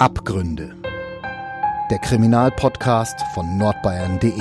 Abgründe. 0.00 0.76
Der 1.90 1.98
Kriminalpodcast 1.98 3.20
von 3.34 3.58
nordbayern.de. 3.58 4.40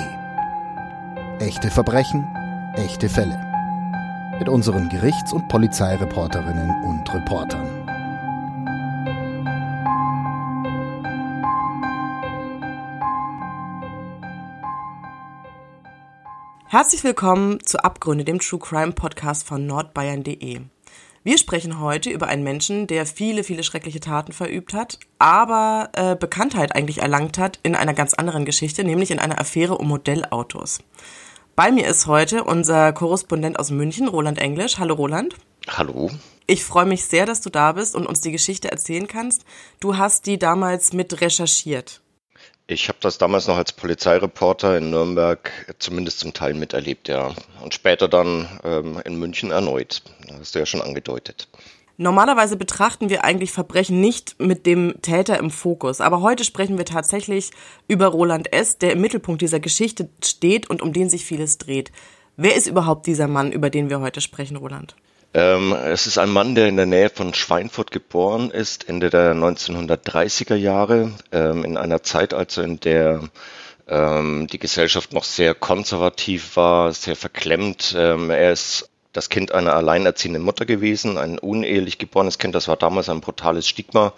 Echte 1.40 1.72
Verbrechen, 1.72 2.28
echte 2.76 3.10
Fälle. 3.10 3.44
Mit 4.38 4.50
unseren 4.50 4.88
Gerichts- 4.90 5.34
und 5.34 5.48
Polizeireporterinnen 5.48 6.84
und 6.84 7.12
Reportern. 7.12 7.66
Herzlich 16.68 17.04
willkommen 17.04 17.66
zu 17.66 17.84
Abgründe, 17.84 18.26
dem 18.26 18.38
True 18.38 18.60
Crime 18.60 18.92
Podcast 18.92 19.48
von 19.48 19.66
nordbayern.de. 19.66 20.62
Wir 21.28 21.38
sprechen 21.38 21.82
heute 21.82 22.10
über 22.10 22.28
einen 22.28 22.46
Menschen, 22.46 22.88
der 22.88 23.06
viele, 23.06 23.44
viele 23.44 23.62
schreckliche 23.62 24.00
Taten 24.00 24.32
verübt 24.32 24.74
hat, 24.74 24.98
aber 25.20 25.90
äh, 25.92 26.16
Bekanntheit 26.16 26.74
eigentlich 26.74 27.02
erlangt 27.02 27.38
hat 27.38 27.60
in 27.64 27.76
einer 27.76 27.94
ganz 27.94 28.14
anderen 28.14 28.46
Geschichte, 28.46 28.86
nämlich 28.86 29.12
in 29.12 29.20
einer 29.20 29.38
Affäre 29.38 29.78
um 29.78 29.90
Modellautos. 29.90 30.80
Bei 31.54 31.70
mir 31.70 31.86
ist 31.86 32.08
heute 32.08 32.46
unser 32.46 32.94
Korrespondent 32.94 33.60
aus 33.60 33.72
München, 33.72 34.08
Roland 34.08 34.40
Englisch. 34.40 34.80
Hallo 34.80 34.96
Roland. 34.96 35.36
Hallo. 35.68 36.10
Ich 36.46 36.64
freue 36.64 36.86
mich 36.86 37.04
sehr, 37.04 37.26
dass 37.26 37.42
du 37.42 37.50
da 37.50 37.74
bist 37.74 37.94
und 37.94 38.06
uns 38.06 38.22
die 38.22 38.32
Geschichte 38.32 38.72
erzählen 38.72 39.10
kannst. 39.10 39.44
Du 39.82 39.98
hast 39.98 40.28
die 40.28 40.40
damals 40.40 40.94
mit 40.94 41.20
recherchiert. 41.20 42.00
Ich 42.70 42.90
habe 42.90 42.98
das 43.00 43.18
damals 43.18 43.48
noch 43.48 43.56
als 43.56 43.72
Polizeireporter 43.72 44.78
in 44.78 44.90
Nürnberg 44.90 45.52
zumindest 45.80 46.20
zum 46.20 46.34
Teil 46.34 46.54
miterlebt, 46.54 47.08
ja. 47.08 47.34
Und 47.64 47.74
später 47.74 48.10
dann 48.10 48.48
ähm, 48.66 49.02
in 49.06 49.18
München 49.18 49.52
erneut. 49.52 50.04
Das 50.28 50.40
hast 50.40 50.56
du 50.56 50.60
ja 50.60 50.66
schon 50.66 50.82
angedeutet. 50.82 51.48
Normalerweise 51.96 52.58
betrachten 52.58 53.10
wir 53.10 53.24
eigentlich 53.24 53.52
Verbrechen 53.52 54.02
nicht 54.02 54.40
mit 54.40 54.66
dem 54.66 55.02
Täter 55.02 55.40
im 55.40 55.50
Fokus, 55.50 56.02
aber 56.02 56.22
heute 56.22 56.44
sprechen 56.44 56.78
wir 56.78 56.86
tatsächlich 56.86 57.52
über 57.88 58.08
Roland 58.08 58.54
S., 58.54 58.78
der 58.78 58.92
im 58.92 59.02
Mittelpunkt 59.02 59.42
dieser 59.42 59.60
Geschichte 59.62 60.10
steht 60.24 60.70
und 60.70 60.82
um 60.82 60.92
den 60.94 61.10
sich 61.10 61.26
vieles 61.26 61.58
dreht. 61.58 61.92
Wer 62.36 62.56
ist 62.56 62.68
überhaupt 62.68 63.08
dieser 63.08 63.28
Mann, 63.28 63.52
über 63.52 63.70
den 63.72 63.90
wir 63.90 64.02
heute 64.02 64.22
sprechen, 64.22 64.58
Roland? 64.58 64.96
Ähm, 65.38 65.72
es 65.72 66.08
ist 66.08 66.18
ein 66.18 66.32
Mann, 66.32 66.56
der 66.56 66.68
in 66.68 66.78
der 66.78 66.88
Nähe 66.88 67.12
von 67.12 67.32
Schweinfurt 67.36 67.92
geboren 67.92 68.50
ist, 68.50 68.90
Ende 68.90 69.12
der 69.12 69.36
1930er 69.36 70.56
Jahre, 70.56 71.14
ähm, 71.32 71.64
in 71.64 71.78
einer 71.78 72.02
Zeit 72.02 72.34
also, 72.34 72.64
in 72.64 72.80
der 72.80 73.22
ähm, 73.88 74.48
die 74.52 74.58
Gesellschaft 74.58 75.14
noch 75.14 75.24
sehr 75.24 75.54
konservativ 75.54 76.56
war, 76.56 76.92
sehr 76.92 77.16
verklemmt. 77.16 77.94
Ähm, 77.96 78.32
er 78.32 78.52
ist 78.52 78.90
das 79.18 79.30
Kind 79.30 79.52
einer 79.52 79.74
alleinerziehenden 79.74 80.44
Mutter 80.44 80.68
gewesen, 80.68 81.18
ein 81.18 81.40
unehelich 81.40 81.98
geborenes 81.98 82.38
Kind. 82.38 82.54
Das 82.54 82.68
war 82.68 82.78
damals 82.78 83.10
ein 83.10 83.20
brutales 83.20 83.68
Stigma, 83.68 84.14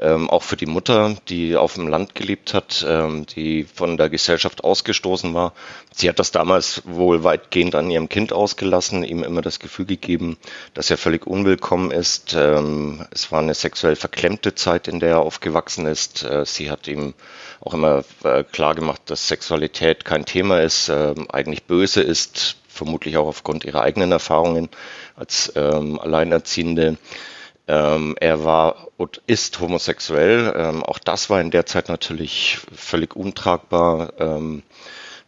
ähm, 0.00 0.30
auch 0.30 0.44
für 0.44 0.56
die 0.56 0.66
Mutter, 0.66 1.16
die 1.28 1.56
auf 1.56 1.74
dem 1.74 1.88
Land 1.88 2.14
gelebt 2.14 2.54
hat, 2.54 2.86
ähm, 2.88 3.26
die 3.26 3.64
von 3.64 3.96
der 3.96 4.08
Gesellschaft 4.08 4.62
ausgestoßen 4.62 5.34
war. 5.34 5.52
Sie 5.92 6.08
hat 6.08 6.20
das 6.20 6.30
damals 6.30 6.82
wohl 6.84 7.24
weitgehend 7.24 7.74
an 7.74 7.90
ihrem 7.90 8.08
Kind 8.08 8.32
ausgelassen, 8.32 9.02
ihm 9.02 9.24
immer 9.24 9.42
das 9.42 9.58
Gefühl 9.58 9.86
gegeben, 9.86 10.36
dass 10.74 10.92
er 10.92 10.96
völlig 10.96 11.26
unwillkommen 11.26 11.90
ist. 11.90 12.34
Ähm, 12.38 13.04
es 13.10 13.32
war 13.32 13.40
eine 13.40 13.54
sexuell 13.54 13.96
verklemmte 13.96 14.54
Zeit, 14.54 14.86
in 14.86 15.00
der 15.00 15.08
er 15.08 15.20
aufgewachsen 15.22 15.86
ist. 15.86 16.22
Äh, 16.22 16.46
sie 16.46 16.70
hat 16.70 16.86
ihm 16.86 17.14
auch 17.60 17.74
immer 17.74 18.04
äh, 18.22 18.44
klar 18.44 18.76
gemacht, 18.76 19.00
dass 19.06 19.26
Sexualität 19.26 20.04
kein 20.04 20.24
Thema 20.24 20.60
ist, 20.60 20.88
äh, 20.88 21.16
eigentlich 21.30 21.64
böse 21.64 22.00
ist, 22.00 22.58
vermutlich 22.76 23.16
auch 23.16 23.26
aufgrund 23.26 23.64
ihrer 23.64 23.82
eigenen 23.82 24.12
Erfahrungen 24.12 24.68
als 25.16 25.52
ähm, 25.56 25.98
Alleinerziehende. 25.98 26.98
Ähm, 27.68 28.14
er 28.20 28.44
war 28.44 28.88
und 28.96 29.22
ist 29.26 29.58
homosexuell. 29.58 30.54
Ähm, 30.56 30.82
auch 30.84 30.98
das 30.98 31.30
war 31.30 31.40
in 31.40 31.50
der 31.50 31.66
Zeit 31.66 31.88
natürlich 31.88 32.58
völlig 32.72 33.16
untragbar. 33.16 34.12
Ähm, 34.18 34.62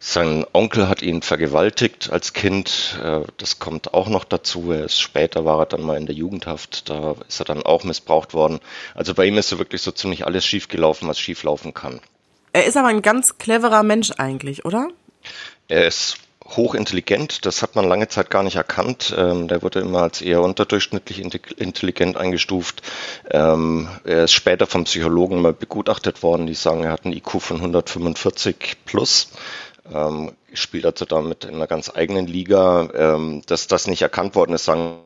sein 0.01 0.45
Onkel 0.53 0.87
hat 0.87 1.01
ihn 1.01 1.21
vergewaltigt 1.21 2.09
als 2.09 2.31
Kind. 2.31 2.97
Äh, 3.03 3.21
das 3.35 3.59
kommt 3.59 3.93
auch 3.93 4.07
noch 4.07 4.23
dazu. 4.23 4.71
Er 4.71 4.85
ist, 4.85 5.01
später 5.01 5.43
war 5.43 5.59
er 5.59 5.65
dann 5.65 5.81
mal 5.81 5.97
in 5.97 6.05
der 6.05 6.15
Jugendhaft. 6.15 6.89
Da 6.89 7.15
ist 7.27 7.41
er 7.41 7.45
dann 7.45 7.63
auch 7.63 7.83
missbraucht 7.83 8.33
worden. 8.33 8.61
Also 8.95 9.13
bei 9.13 9.25
ihm 9.25 9.37
ist 9.37 9.49
so 9.49 9.59
wirklich 9.59 9.81
so 9.81 9.91
ziemlich 9.91 10.25
alles 10.25 10.45
schiefgelaufen, 10.45 11.09
was 11.09 11.19
schieflaufen 11.19 11.73
kann. 11.73 11.99
Er 12.53 12.65
ist 12.65 12.77
aber 12.77 12.87
ein 12.87 13.01
ganz 13.01 13.37
cleverer 13.37 13.83
Mensch 13.83 14.11
eigentlich, 14.17 14.63
oder? 14.63 14.87
Er 15.67 15.85
ist 15.85 16.15
hochintelligent. 16.55 17.45
Das 17.45 17.61
hat 17.61 17.75
man 17.75 17.87
lange 17.87 18.07
Zeit 18.07 18.29
gar 18.29 18.43
nicht 18.43 18.55
erkannt. 18.55 19.13
Ähm, 19.17 19.47
der 19.47 19.61
wurde 19.61 19.79
immer 19.79 20.03
als 20.03 20.21
eher 20.21 20.41
unterdurchschnittlich 20.41 21.19
intelligent 21.19 22.17
eingestuft. 22.17 22.81
Ähm, 23.31 23.87
er 24.03 24.25
ist 24.25 24.33
später 24.33 24.67
vom 24.67 24.83
Psychologen 24.83 25.41
mal 25.41 25.53
begutachtet 25.53 26.23
worden. 26.23 26.47
Die 26.47 26.55
sagen, 26.55 26.83
er 26.83 26.91
hat 26.91 27.05
einen 27.05 27.15
IQ 27.15 27.41
von 27.41 27.57
145 27.57 28.77
plus. 28.85 29.31
Ähm, 29.93 30.33
spielt 30.53 30.85
also 30.85 31.05
damit 31.05 31.45
in 31.45 31.55
einer 31.55 31.67
ganz 31.67 31.91
eigenen 31.93 32.27
Liga. 32.27 32.89
Ähm, 32.93 33.41
dass 33.45 33.67
das 33.67 33.87
nicht 33.87 34.01
erkannt 34.01 34.35
worden 34.35 34.53
ist, 34.53 34.65
sagen 34.65 34.99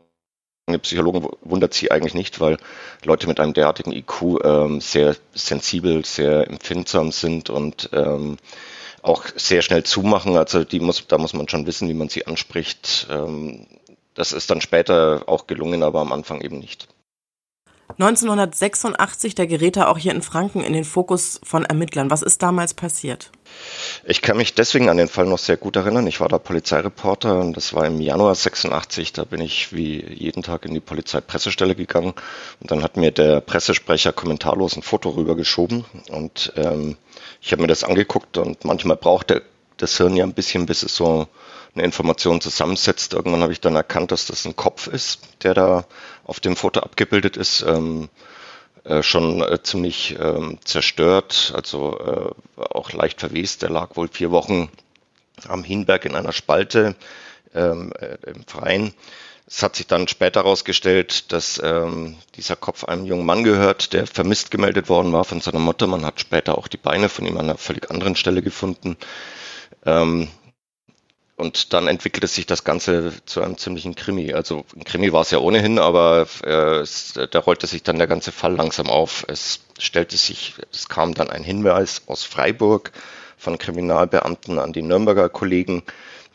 die 0.69 0.77
Psychologen 0.77 1.27
wundert 1.41 1.73
sie 1.73 1.91
eigentlich 1.91 2.13
nicht, 2.13 2.39
weil 2.39 2.57
Leute 3.03 3.27
mit 3.27 3.41
einem 3.41 3.53
derartigen 3.53 3.91
IQ 3.91 4.39
ähm, 4.45 4.79
sehr 4.79 5.15
sensibel, 5.33 6.05
sehr 6.05 6.47
empfindsam 6.47 7.11
sind 7.11 7.49
und 7.49 7.89
ähm, 7.91 8.37
auch 9.03 9.25
sehr 9.35 9.61
schnell 9.61 9.83
zumachen. 9.83 10.35
Also 10.37 10.63
die 10.63 10.79
muss, 10.79 11.05
da 11.07 11.17
muss 11.17 11.33
man 11.33 11.47
schon 11.47 11.67
wissen, 11.67 11.87
wie 11.89 11.93
man 11.93 12.09
sie 12.09 12.25
anspricht. 12.25 13.07
Ähm, 13.11 13.67
das 14.15 14.31
ist 14.31 14.49
dann 14.49 14.61
später 14.61 15.23
auch 15.27 15.47
gelungen, 15.47 15.83
aber 15.83 16.01
am 16.01 16.11
Anfang 16.11 16.41
eben 16.41 16.59
nicht. 16.59 16.87
1986, 17.89 19.35
da 19.35 19.45
gerät 19.45 19.77
er 19.77 19.89
auch 19.89 19.97
hier 19.97 20.13
in 20.13 20.21
Franken 20.21 20.61
in 20.61 20.73
den 20.73 20.83
Fokus 20.83 21.39
von 21.43 21.65
Ermittlern. 21.65 22.09
Was 22.09 22.21
ist 22.21 22.41
damals 22.41 22.73
passiert? 22.73 23.29
Ich 24.05 24.21
kann 24.21 24.37
mich 24.37 24.55
deswegen 24.55 24.89
an 24.89 24.97
den 24.97 25.07
Fall 25.07 25.25
noch 25.25 25.37
sehr 25.37 25.57
gut 25.57 25.75
erinnern. 25.75 26.07
Ich 26.07 26.19
war 26.19 26.27
da 26.27 26.39
Polizeireporter 26.39 27.39
und 27.39 27.55
das 27.55 27.73
war 27.73 27.85
im 27.85 28.01
Januar 28.01 28.33
86. 28.33 29.13
Da 29.13 29.25
bin 29.25 29.41
ich 29.41 29.73
wie 29.73 30.03
jeden 30.03 30.41
Tag 30.41 30.65
in 30.65 30.73
die 30.73 30.79
Polizeipressestelle 30.79 31.75
gegangen 31.75 32.13
und 32.61 32.71
dann 32.71 32.83
hat 32.83 32.97
mir 32.97 33.11
der 33.11 33.41
Pressesprecher 33.41 34.11
kommentarlos 34.11 34.75
ein 34.75 34.81
Foto 34.81 35.09
rübergeschoben 35.09 35.85
und 36.09 36.51
ähm, 36.55 36.97
ich 37.41 37.51
habe 37.51 37.61
mir 37.61 37.67
das 37.67 37.83
angeguckt 37.83 38.37
und 38.37 38.65
manchmal 38.65 38.97
braucht 38.97 39.29
der, 39.29 39.41
das 39.77 39.97
Hirn 39.97 40.15
ja 40.15 40.23
ein 40.23 40.33
bisschen, 40.33 40.65
bis 40.65 40.81
es 40.81 40.95
so 40.95 41.27
eine 41.75 41.83
Information 41.83 42.41
zusammensetzt. 42.41 43.13
Irgendwann 43.13 43.41
habe 43.41 43.53
ich 43.53 43.61
dann 43.61 43.75
erkannt, 43.75 44.11
dass 44.11 44.25
das 44.25 44.45
ein 44.45 44.55
Kopf 44.55 44.87
ist, 44.87 45.21
der 45.43 45.53
da 45.53 45.85
auf 46.23 46.39
dem 46.39 46.55
Foto 46.55 46.79
abgebildet 46.81 47.37
ist. 47.37 47.61
Ähm, 47.61 48.09
äh, 48.83 49.01
schon 49.01 49.41
äh, 49.41 49.63
ziemlich 49.63 50.17
ähm, 50.19 50.59
zerstört, 50.65 51.53
also 51.55 52.35
äh, 52.57 52.61
auch 52.61 52.91
leicht 52.91 53.21
verwest. 53.21 53.61
Der 53.61 53.69
lag 53.69 53.95
wohl 53.95 54.09
vier 54.09 54.31
Wochen 54.31 54.69
am 55.47 55.63
Hinberg 55.63 56.03
in 56.05 56.15
einer 56.15 56.33
Spalte 56.33 56.95
ähm, 57.55 57.93
äh, 57.99 58.17
im 58.29 58.45
Freien. 58.45 58.93
Es 59.47 59.63
hat 59.63 59.75
sich 59.75 59.87
dann 59.87 60.07
später 60.07 60.41
herausgestellt, 60.41 61.31
dass 61.31 61.61
ähm, 61.63 62.17
dieser 62.35 62.55
Kopf 62.55 62.85
einem 62.85 63.05
jungen 63.05 63.25
Mann 63.25 63.43
gehört, 63.43 63.93
der 63.93 64.07
vermisst 64.07 64.51
gemeldet 64.51 64.89
worden 64.89 65.13
war 65.13 65.25
von 65.25 65.41
seiner 65.41 65.59
Mutter. 65.59 65.87
Man 65.87 66.05
hat 66.05 66.19
später 66.19 66.57
auch 66.57 66.67
die 66.67 66.77
Beine 66.77 67.07
von 67.07 67.25
ihm 67.25 67.37
an 67.37 67.45
einer 67.45 67.57
völlig 67.57 67.89
anderen 67.91 68.15
Stelle 68.15 68.41
gefunden. 68.41 68.97
Ähm, 69.85 70.29
und 71.43 71.73
dann 71.73 71.87
entwickelte 71.87 72.27
sich 72.27 72.45
das 72.45 72.63
Ganze 72.63 73.11
zu 73.25 73.41
einem 73.41 73.57
ziemlichen 73.57 73.95
Krimi. 73.95 74.31
Also 74.33 74.63
ein 74.77 74.85
Krimi 74.85 75.11
war 75.11 75.23
es 75.23 75.31
ja 75.31 75.39
ohnehin, 75.39 75.77
aber 75.77 76.25
äh, 76.45 76.79
es, 76.79 77.19
da 77.31 77.39
rollte 77.39 77.67
sich 77.67 77.83
dann 77.83 77.97
der 77.97 78.07
ganze 78.07 78.31
Fall 78.31 78.55
langsam 78.55 78.89
auf. 78.89 79.25
Es 79.27 79.59
stellte 79.77 80.15
sich, 80.15 80.53
es 80.71 80.87
kam 80.87 81.13
dann 81.13 81.29
ein 81.29 81.43
Hinweis 81.43 82.03
aus 82.07 82.23
Freiburg 82.23 82.93
von 83.37 83.57
Kriminalbeamten 83.57 84.57
an 84.57 84.71
die 84.71 84.83
Nürnberger 84.83 85.27
Kollegen, 85.27 85.83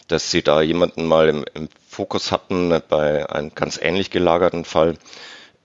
dass 0.09 0.31
sie 0.31 0.43
da 0.43 0.61
jemanden 0.61 1.07
mal 1.07 1.31
im, 1.31 1.47
im 1.55 1.71
Fokus 1.89 2.31
hatten 2.31 2.79
bei 2.91 3.31
einem 3.31 3.55
ganz 3.55 3.79
ähnlich 3.81 4.11
gelagerten 4.11 4.67
Fall. 4.67 4.99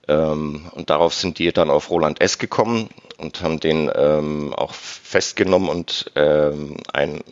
Ähm, 0.08 0.70
und 0.72 0.88
darauf 0.88 1.12
sind 1.12 1.38
die 1.38 1.52
dann 1.52 1.68
auf 1.68 1.90
Roland 1.90 2.22
S. 2.22 2.38
gekommen 2.38 2.88
und 3.18 3.42
haben 3.42 3.60
den 3.60 3.90
ähm, 3.94 4.54
auch 4.54 4.72
festgenommen 4.72 5.68
und 5.68 6.10
ähm, 6.16 6.78
ein 6.94 7.22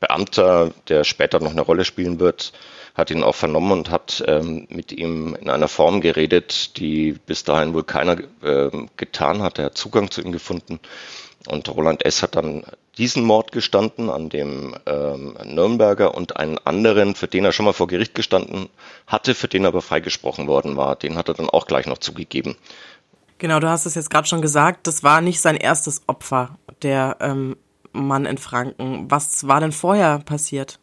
Beamter, 0.00 0.72
der 0.88 1.04
später 1.04 1.40
noch 1.40 1.52
eine 1.52 1.62
Rolle 1.62 1.84
spielen 1.84 2.20
wird, 2.20 2.52
hat 2.94 3.10
ihn 3.10 3.22
auch 3.22 3.34
vernommen 3.34 3.72
und 3.72 3.90
hat 3.90 4.24
ähm, 4.26 4.66
mit 4.70 4.90
ihm 4.92 5.36
in 5.40 5.50
einer 5.50 5.68
Form 5.68 6.00
geredet, 6.00 6.76
die 6.78 7.12
bis 7.12 7.44
dahin 7.44 7.74
wohl 7.74 7.84
keiner 7.84 8.18
äh, 8.42 8.70
getan 8.96 9.42
hat. 9.42 9.58
Er 9.58 9.66
hat 9.66 9.78
Zugang 9.78 10.10
zu 10.10 10.22
ihm 10.22 10.32
gefunden. 10.32 10.80
Und 11.46 11.68
Roland 11.68 12.04
S. 12.04 12.22
hat 12.22 12.34
dann 12.36 12.64
diesen 12.98 13.24
Mord 13.24 13.52
gestanden 13.52 14.08
an 14.08 14.30
dem 14.30 14.74
ähm, 14.86 15.36
Nürnberger 15.44 16.14
und 16.14 16.36
einen 16.36 16.58
anderen, 16.58 17.14
für 17.14 17.28
den 17.28 17.44
er 17.44 17.52
schon 17.52 17.66
mal 17.66 17.74
vor 17.74 17.86
Gericht 17.86 18.14
gestanden 18.14 18.68
hatte, 19.06 19.34
für 19.34 19.48
den 19.48 19.64
er 19.64 19.68
aber 19.68 19.82
freigesprochen 19.82 20.46
worden 20.46 20.76
war. 20.76 20.96
Den 20.96 21.16
hat 21.16 21.28
er 21.28 21.34
dann 21.34 21.50
auch 21.50 21.66
gleich 21.66 21.86
noch 21.86 21.98
zugegeben. 21.98 22.56
Genau, 23.38 23.60
du 23.60 23.68
hast 23.68 23.84
es 23.84 23.94
jetzt 23.94 24.08
gerade 24.08 24.26
schon 24.26 24.40
gesagt, 24.40 24.86
das 24.86 25.02
war 25.02 25.20
nicht 25.20 25.42
sein 25.42 25.56
erstes 25.56 26.02
Opfer, 26.06 26.56
der 26.82 27.18
ähm, 27.20 27.56
Mann 27.96 28.26
in 28.26 28.38
Franken. 28.38 29.10
Was 29.10 29.46
war 29.46 29.60
denn 29.60 29.72
vorher 29.72 30.18
passiert? 30.20 30.78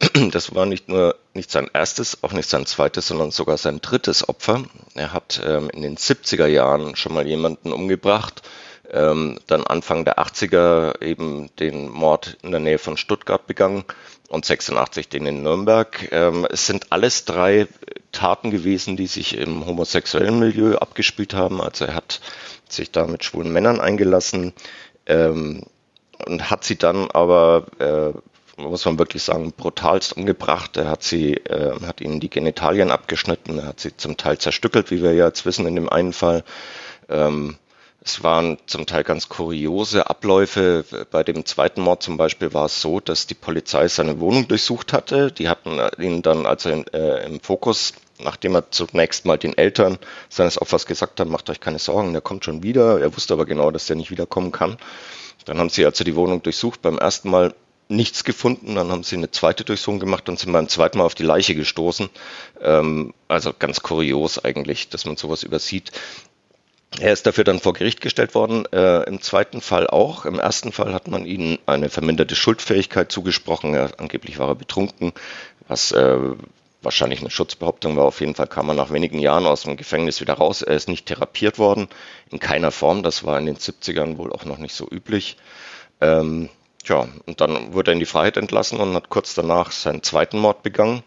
Das 0.30 0.54
war 0.54 0.66
nicht 0.66 0.88
nur 0.88 1.16
nicht 1.34 1.50
sein 1.50 1.70
erstes, 1.72 2.22
auch 2.22 2.32
nicht 2.32 2.48
sein 2.48 2.66
zweites, 2.66 3.08
sondern 3.08 3.30
sogar 3.30 3.56
sein 3.56 3.80
drittes 3.80 4.28
Opfer. 4.28 4.64
Er 4.94 5.12
hat 5.12 5.40
ähm, 5.44 5.70
in 5.70 5.82
den 5.82 5.96
70er 5.96 6.46
Jahren 6.46 6.96
schon 6.96 7.14
mal 7.14 7.26
jemanden 7.26 7.72
umgebracht, 7.72 8.42
ähm, 8.90 9.38
dann 9.46 9.64
Anfang 9.64 10.04
der 10.04 10.18
80er 10.18 11.00
eben 11.02 11.48
den 11.56 11.88
Mord 11.88 12.38
in 12.42 12.50
der 12.50 12.60
Nähe 12.60 12.78
von 12.78 12.96
Stuttgart 12.96 13.46
begangen 13.46 13.84
und 14.28 14.44
86 14.44 15.08
den 15.08 15.26
in 15.26 15.42
Nürnberg. 15.42 16.08
Ähm, 16.10 16.46
es 16.50 16.66
sind 16.66 16.90
alles 16.90 17.24
drei 17.24 17.68
Taten 18.12 18.50
gewesen, 18.50 18.96
die 18.96 19.06
sich 19.06 19.36
im 19.36 19.66
homosexuellen 19.66 20.38
Milieu 20.38 20.76
abgespielt 20.76 21.34
haben. 21.34 21.60
Also 21.60 21.84
er 21.84 21.94
hat 21.94 22.20
sich 22.68 22.90
da 22.90 23.06
mit 23.06 23.24
schwulen 23.24 23.52
Männern 23.52 23.80
eingelassen 23.80 24.52
ähm, 25.06 25.64
und 26.26 26.50
hat 26.50 26.64
sie 26.64 26.76
dann 26.76 27.10
aber 27.10 27.66
äh, 27.78 28.12
muss 28.58 28.84
man 28.84 28.98
wirklich 28.98 29.22
sagen, 29.22 29.52
brutalst 29.56 30.16
umgebracht. 30.16 30.76
Er 30.76 30.88
hat 30.88 31.02
sie, 31.02 31.34
äh, 31.34 31.80
hat 31.86 32.00
ihnen 32.00 32.20
die 32.20 32.30
Genitalien 32.30 32.90
abgeschnitten, 32.90 33.58
er 33.58 33.66
hat 33.68 33.80
sie 33.80 33.96
zum 33.96 34.16
Teil 34.16 34.38
zerstückelt, 34.38 34.90
wie 34.90 35.02
wir 35.02 35.14
ja 35.14 35.26
jetzt 35.26 35.46
wissen 35.46 35.66
in 35.66 35.76
dem 35.76 35.88
einen 35.88 36.12
Fall. 36.12 36.44
Ähm, 37.08 37.56
es 38.00 38.22
waren 38.22 38.58
zum 38.66 38.86
Teil 38.86 39.04
ganz 39.04 39.28
kuriose 39.28 40.08
Abläufe. 40.08 40.84
Bei 41.10 41.22
dem 41.24 41.44
zweiten 41.44 41.82
Mord 41.82 42.02
zum 42.02 42.16
Beispiel 42.16 42.54
war 42.54 42.66
es 42.66 42.80
so, 42.80 43.00
dass 43.00 43.26
die 43.26 43.34
Polizei 43.34 43.88
seine 43.88 44.20
Wohnung 44.20 44.48
durchsucht 44.48 44.92
hatte. 44.92 45.30
Die 45.32 45.48
hatten 45.48 45.78
ihn 45.98 46.22
dann 46.22 46.46
also 46.46 46.70
in, 46.70 46.86
äh, 46.88 47.26
im 47.26 47.40
Fokus, 47.40 47.92
nachdem 48.18 48.54
er 48.54 48.70
zunächst 48.70 49.26
mal 49.26 49.36
den 49.36 49.56
Eltern 49.56 49.98
seines 50.28 50.60
Opfers 50.60 50.86
gesagt 50.86 51.20
hat, 51.20 51.28
macht 51.28 51.50
euch 51.50 51.60
keine 51.60 51.78
Sorgen, 51.78 52.12
der 52.12 52.22
kommt 52.22 52.44
schon 52.44 52.62
wieder. 52.62 53.00
Er 53.00 53.14
wusste 53.14 53.34
aber 53.34 53.46
genau, 53.46 53.70
dass 53.70 53.86
der 53.86 53.96
nicht 53.96 54.10
wiederkommen 54.10 54.52
kann. 54.52 54.78
Dann 55.44 55.58
haben 55.58 55.70
sie 55.70 55.84
also 55.84 56.04
die 56.04 56.16
Wohnung 56.16 56.42
durchsucht. 56.42 56.82
Beim 56.82 56.98
ersten 56.98 57.30
Mal 57.30 57.54
nichts 57.88 58.24
gefunden. 58.24 58.74
Dann 58.74 58.90
haben 58.90 59.02
sie 59.02 59.16
eine 59.16 59.30
zweite 59.30 59.64
Durchsuchung 59.64 59.98
gemacht 59.98 60.28
und 60.28 60.38
sind 60.38 60.52
beim 60.52 60.68
zweiten 60.68 60.98
Mal 60.98 61.04
auf 61.04 61.14
die 61.14 61.22
Leiche 61.22 61.54
gestoßen. 61.54 62.10
Ähm, 62.60 63.14
also 63.28 63.52
ganz 63.58 63.80
kurios 63.80 64.44
eigentlich, 64.44 64.88
dass 64.88 65.04
man 65.04 65.16
sowas 65.16 65.42
übersieht. 65.42 65.92
Er 66.98 67.12
ist 67.12 67.26
dafür 67.26 67.44
dann 67.44 67.60
vor 67.60 67.74
Gericht 67.74 68.00
gestellt 68.00 68.34
worden, 68.34 68.64
äh, 68.72 69.02
im 69.04 69.20
zweiten 69.20 69.60
Fall 69.60 69.86
auch. 69.86 70.24
Im 70.24 70.38
ersten 70.38 70.72
Fall 70.72 70.94
hat 70.94 71.06
man 71.06 71.26
ihm 71.26 71.58
eine 71.66 71.90
verminderte 71.90 72.34
Schuldfähigkeit 72.34 73.12
zugesprochen. 73.12 73.74
Er, 73.74 73.90
angeblich 73.98 74.38
war 74.38 74.48
er 74.48 74.54
betrunken, 74.54 75.12
was 75.68 75.92
äh, 75.92 76.18
wahrscheinlich 76.88 77.20
eine 77.20 77.30
Schutzbehauptung 77.30 77.96
war. 77.96 78.04
Auf 78.04 78.20
jeden 78.20 78.34
Fall 78.34 78.46
kam 78.46 78.68
er 78.68 78.74
nach 78.74 78.90
wenigen 78.90 79.18
Jahren 79.18 79.46
aus 79.46 79.62
dem 79.62 79.76
Gefängnis 79.76 80.22
wieder 80.22 80.34
raus. 80.34 80.62
Er 80.62 80.74
ist 80.74 80.88
nicht 80.88 81.04
therapiert 81.06 81.58
worden, 81.58 81.88
in 82.30 82.40
keiner 82.40 82.70
Form. 82.70 83.02
Das 83.02 83.24
war 83.24 83.38
in 83.38 83.44
den 83.46 83.56
70ern 83.56 84.16
wohl 84.16 84.32
auch 84.32 84.44
noch 84.44 84.58
nicht 84.58 84.74
so 84.74 84.88
üblich. 84.90 85.36
Ähm, 86.00 86.48
Tja, 86.84 87.06
und 87.26 87.42
dann 87.42 87.74
wurde 87.74 87.90
er 87.90 87.92
in 87.92 87.98
die 87.98 88.06
Freiheit 88.06 88.38
entlassen 88.38 88.80
und 88.80 88.94
hat 88.94 89.10
kurz 89.10 89.34
danach 89.34 89.72
seinen 89.72 90.02
zweiten 90.02 90.38
Mord 90.38 90.62
begangen, 90.62 91.02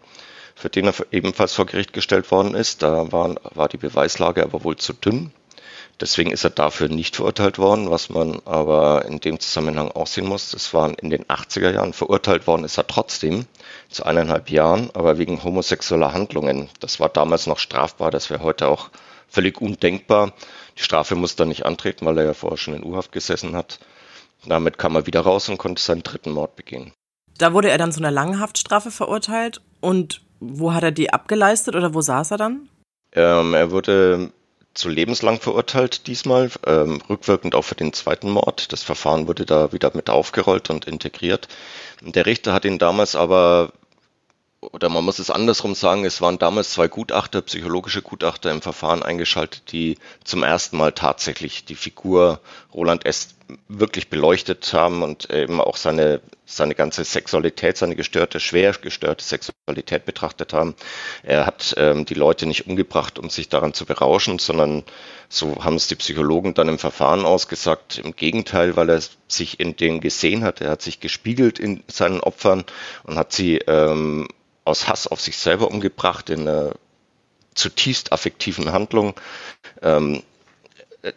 für 0.54 0.68
den 0.68 0.86
er 0.86 0.94
ebenfalls 1.10 1.54
vor 1.54 1.66
Gericht 1.66 1.92
gestellt 1.92 2.30
worden 2.30 2.54
ist. 2.54 2.84
Da 2.84 3.10
war, 3.10 3.34
war 3.54 3.68
die 3.68 3.78
Beweislage 3.78 4.44
aber 4.44 4.62
wohl 4.62 4.76
zu 4.76 4.92
dünn. 4.92 5.32
Deswegen 6.00 6.30
ist 6.30 6.44
er 6.44 6.50
dafür 6.50 6.88
nicht 6.88 7.16
verurteilt 7.16 7.58
worden, 7.58 7.90
was 7.90 8.10
man 8.10 8.40
aber 8.44 9.04
in 9.06 9.18
dem 9.18 9.40
Zusammenhang 9.40 9.90
auch 9.90 10.06
sehen 10.06 10.26
muss. 10.28 10.50
Das 10.50 10.72
waren 10.72 10.94
in 10.94 11.10
den 11.10 11.24
80er 11.24 11.72
Jahren 11.72 11.92
verurteilt 11.92 12.46
worden, 12.46 12.64
ist 12.64 12.78
er 12.78 12.86
trotzdem 12.86 13.46
zu 13.92 14.04
eineinhalb 14.04 14.50
Jahren, 14.50 14.90
aber 14.94 15.18
wegen 15.18 15.42
homosexueller 15.42 16.12
Handlungen. 16.12 16.68
Das 16.80 17.00
war 17.00 17.08
damals 17.08 17.46
noch 17.46 17.58
strafbar, 17.58 18.10
das 18.10 18.30
wäre 18.30 18.42
heute 18.42 18.68
auch 18.68 18.90
völlig 19.28 19.60
undenkbar. 19.60 20.32
Die 20.78 20.82
Strafe 20.82 21.14
muss 21.14 21.34
er 21.34 21.46
nicht 21.46 21.66
antreten, 21.66 22.06
weil 22.06 22.18
er 22.18 22.24
ja 22.24 22.34
vorher 22.34 22.58
schon 22.58 22.74
in 22.74 22.84
U-Haft 22.84 23.12
gesessen 23.12 23.56
hat. 23.56 23.78
Damit 24.46 24.78
kam 24.78 24.96
er 24.96 25.06
wieder 25.06 25.20
raus 25.20 25.48
und 25.48 25.58
konnte 25.58 25.82
seinen 25.82 26.02
dritten 26.02 26.30
Mord 26.30 26.56
begehen. 26.56 26.92
Da 27.38 27.52
wurde 27.52 27.70
er 27.70 27.78
dann 27.78 27.92
zu 27.92 28.00
einer 28.00 28.10
langen 28.10 28.40
Haftstrafe 28.40 28.90
verurteilt. 28.90 29.60
Und 29.80 30.22
wo 30.40 30.74
hat 30.74 30.82
er 30.82 30.92
die 30.92 31.12
abgeleistet 31.12 31.74
oder 31.74 31.94
wo 31.94 32.00
saß 32.00 32.32
er 32.32 32.36
dann? 32.36 32.68
Ähm, 33.12 33.54
er 33.54 33.70
wurde 33.70 34.32
zu 34.74 34.88
lebenslang 34.88 35.38
verurteilt 35.40 36.06
diesmal, 36.06 36.50
ähm, 36.66 37.00
rückwirkend 37.08 37.54
auch 37.54 37.62
für 37.62 37.74
den 37.74 37.92
zweiten 37.92 38.30
Mord. 38.30 38.72
Das 38.72 38.82
Verfahren 38.82 39.28
wurde 39.28 39.44
da 39.44 39.72
wieder 39.72 39.90
mit 39.94 40.08
aufgerollt 40.08 40.70
und 40.70 40.86
integriert. 40.86 41.48
Der 42.00 42.26
Richter 42.26 42.52
hat 42.52 42.64
ihn 42.64 42.78
damals 42.78 43.14
aber 43.14 43.72
oder 44.62 44.88
man 44.88 45.04
muss 45.04 45.18
es 45.18 45.30
andersrum 45.30 45.74
sagen, 45.74 46.04
es 46.04 46.20
waren 46.20 46.38
damals 46.38 46.70
zwei 46.70 46.86
Gutachter, 46.86 47.42
psychologische 47.42 48.00
Gutachter 48.00 48.50
im 48.52 48.62
Verfahren 48.62 49.02
eingeschaltet, 49.02 49.72
die 49.72 49.98
zum 50.22 50.44
ersten 50.44 50.76
Mal 50.76 50.92
tatsächlich 50.92 51.64
die 51.64 51.74
Figur 51.74 52.40
Roland 52.72 53.04
S. 53.04 53.34
wirklich 53.66 54.08
beleuchtet 54.08 54.72
haben 54.72 55.02
und 55.02 55.30
eben 55.30 55.60
auch 55.60 55.76
seine, 55.76 56.20
seine 56.46 56.76
ganze 56.76 57.02
Sexualität, 57.02 57.76
seine 57.76 57.96
gestörte, 57.96 58.38
schwer 58.38 58.72
gestörte 58.74 59.24
Sexualität 59.24 60.04
betrachtet 60.04 60.52
haben. 60.52 60.76
Er 61.24 61.44
hat 61.44 61.74
ähm, 61.76 62.04
die 62.04 62.14
Leute 62.14 62.46
nicht 62.46 62.68
umgebracht, 62.68 63.18
um 63.18 63.30
sich 63.30 63.48
daran 63.48 63.74
zu 63.74 63.84
berauschen, 63.84 64.38
sondern 64.38 64.84
so 65.28 65.64
haben 65.64 65.76
es 65.76 65.88
die 65.88 65.96
Psychologen 65.96 66.54
dann 66.54 66.68
im 66.68 66.78
Verfahren 66.78 67.24
ausgesagt. 67.24 67.98
Im 67.98 68.14
Gegenteil, 68.14 68.76
weil 68.76 68.90
er 68.90 69.02
sich 69.26 69.58
in 69.58 69.76
denen 69.76 70.00
gesehen 70.00 70.44
hat. 70.44 70.60
Er 70.60 70.70
hat 70.70 70.82
sich 70.82 71.00
gespiegelt 71.00 71.58
in 71.58 71.82
seinen 71.88 72.20
Opfern 72.20 72.64
und 73.02 73.16
hat 73.16 73.32
sie 73.32 73.56
ähm, 73.58 74.28
aus 74.64 74.88
Hass 74.88 75.06
auf 75.06 75.20
sich 75.20 75.36
selber 75.36 75.68
umgebracht 75.68 76.30
in 76.30 76.48
einer 76.48 76.74
zutiefst 77.54 78.12
affektiven 78.12 78.72
Handlung. 78.72 79.14
Ähm, 79.82 80.22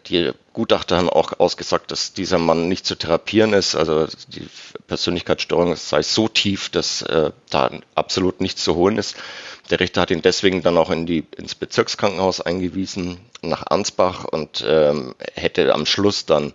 die 0.08 0.32
Gutachter 0.52 0.96
haben 0.96 1.08
auch 1.08 1.38
ausgesagt, 1.38 1.92
dass 1.92 2.12
dieser 2.12 2.38
Mann 2.38 2.68
nicht 2.68 2.86
zu 2.86 2.96
therapieren 2.96 3.52
ist. 3.52 3.76
Also 3.76 4.08
die 4.28 4.48
Persönlichkeitsstörung 4.88 5.76
sei 5.76 6.02
so 6.02 6.26
tief, 6.26 6.70
dass 6.70 7.02
äh, 7.02 7.30
da 7.50 7.70
absolut 7.94 8.40
nichts 8.40 8.64
zu 8.64 8.74
holen 8.74 8.98
ist. 8.98 9.16
Der 9.70 9.78
Richter 9.78 10.00
hat 10.00 10.10
ihn 10.10 10.22
deswegen 10.22 10.62
dann 10.62 10.76
auch 10.76 10.90
in 10.90 11.06
die, 11.06 11.24
ins 11.36 11.54
Bezirkskrankenhaus 11.54 12.40
eingewiesen, 12.40 13.18
nach 13.42 13.64
Ansbach 13.66 14.24
und 14.24 14.64
ähm, 14.66 15.14
hätte 15.34 15.72
am 15.72 15.86
Schluss 15.86 16.26
dann 16.26 16.52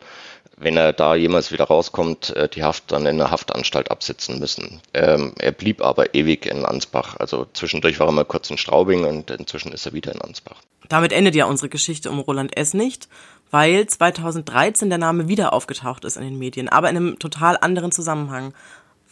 wenn 0.61 0.77
er 0.77 0.93
da 0.93 1.15
jemals 1.15 1.51
wieder 1.51 1.65
rauskommt, 1.65 2.35
äh, 2.35 2.47
die 2.47 2.63
Haft 2.63 2.91
dann 2.91 3.05
in 3.05 3.17
der 3.17 3.31
Haftanstalt 3.31 3.89
absitzen 3.91 4.39
müssen. 4.39 4.81
Ähm, 4.93 5.33
er 5.39 5.51
blieb 5.51 5.81
aber 5.81 6.13
ewig 6.13 6.45
in 6.45 6.65
Ansbach. 6.65 7.15
Also 7.17 7.47
zwischendurch 7.53 7.99
war 7.99 8.07
er 8.07 8.13
mal 8.13 8.25
kurz 8.25 8.49
in 8.49 8.57
Straubing 8.57 9.03
und 9.05 9.31
inzwischen 9.31 9.71
ist 9.71 9.85
er 9.85 9.93
wieder 9.93 10.13
in 10.13 10.21
Ansbach. 10.21 10.61
Damit 10.87 11.13
endet 11.13 11.35
ja 11.35 11.45
unsere 11.45 11.69
Geschichte 11.69 12.11
um 12.11 12.19
Roland 12.19 12.55
S. 12.57 12.73
nicht, 12.73 13.07
weil 13.49 13.87
2013 13.87 14.89
der 14.89 14.97
Name 14.97 15.27
wieder 15.27 15.53
aufgetaucht 15.53 16.05
ist 16.05 16.17
in 16.17 16.23
den 16.23 16.37
Medien, 16.37 16.69
aber 16.69 16.89
in 16.89 16.97
einem 16.97 17.19
total 17.19 17.57
anderen 17.59 17.91
Zusammenhang. 17.91 18.53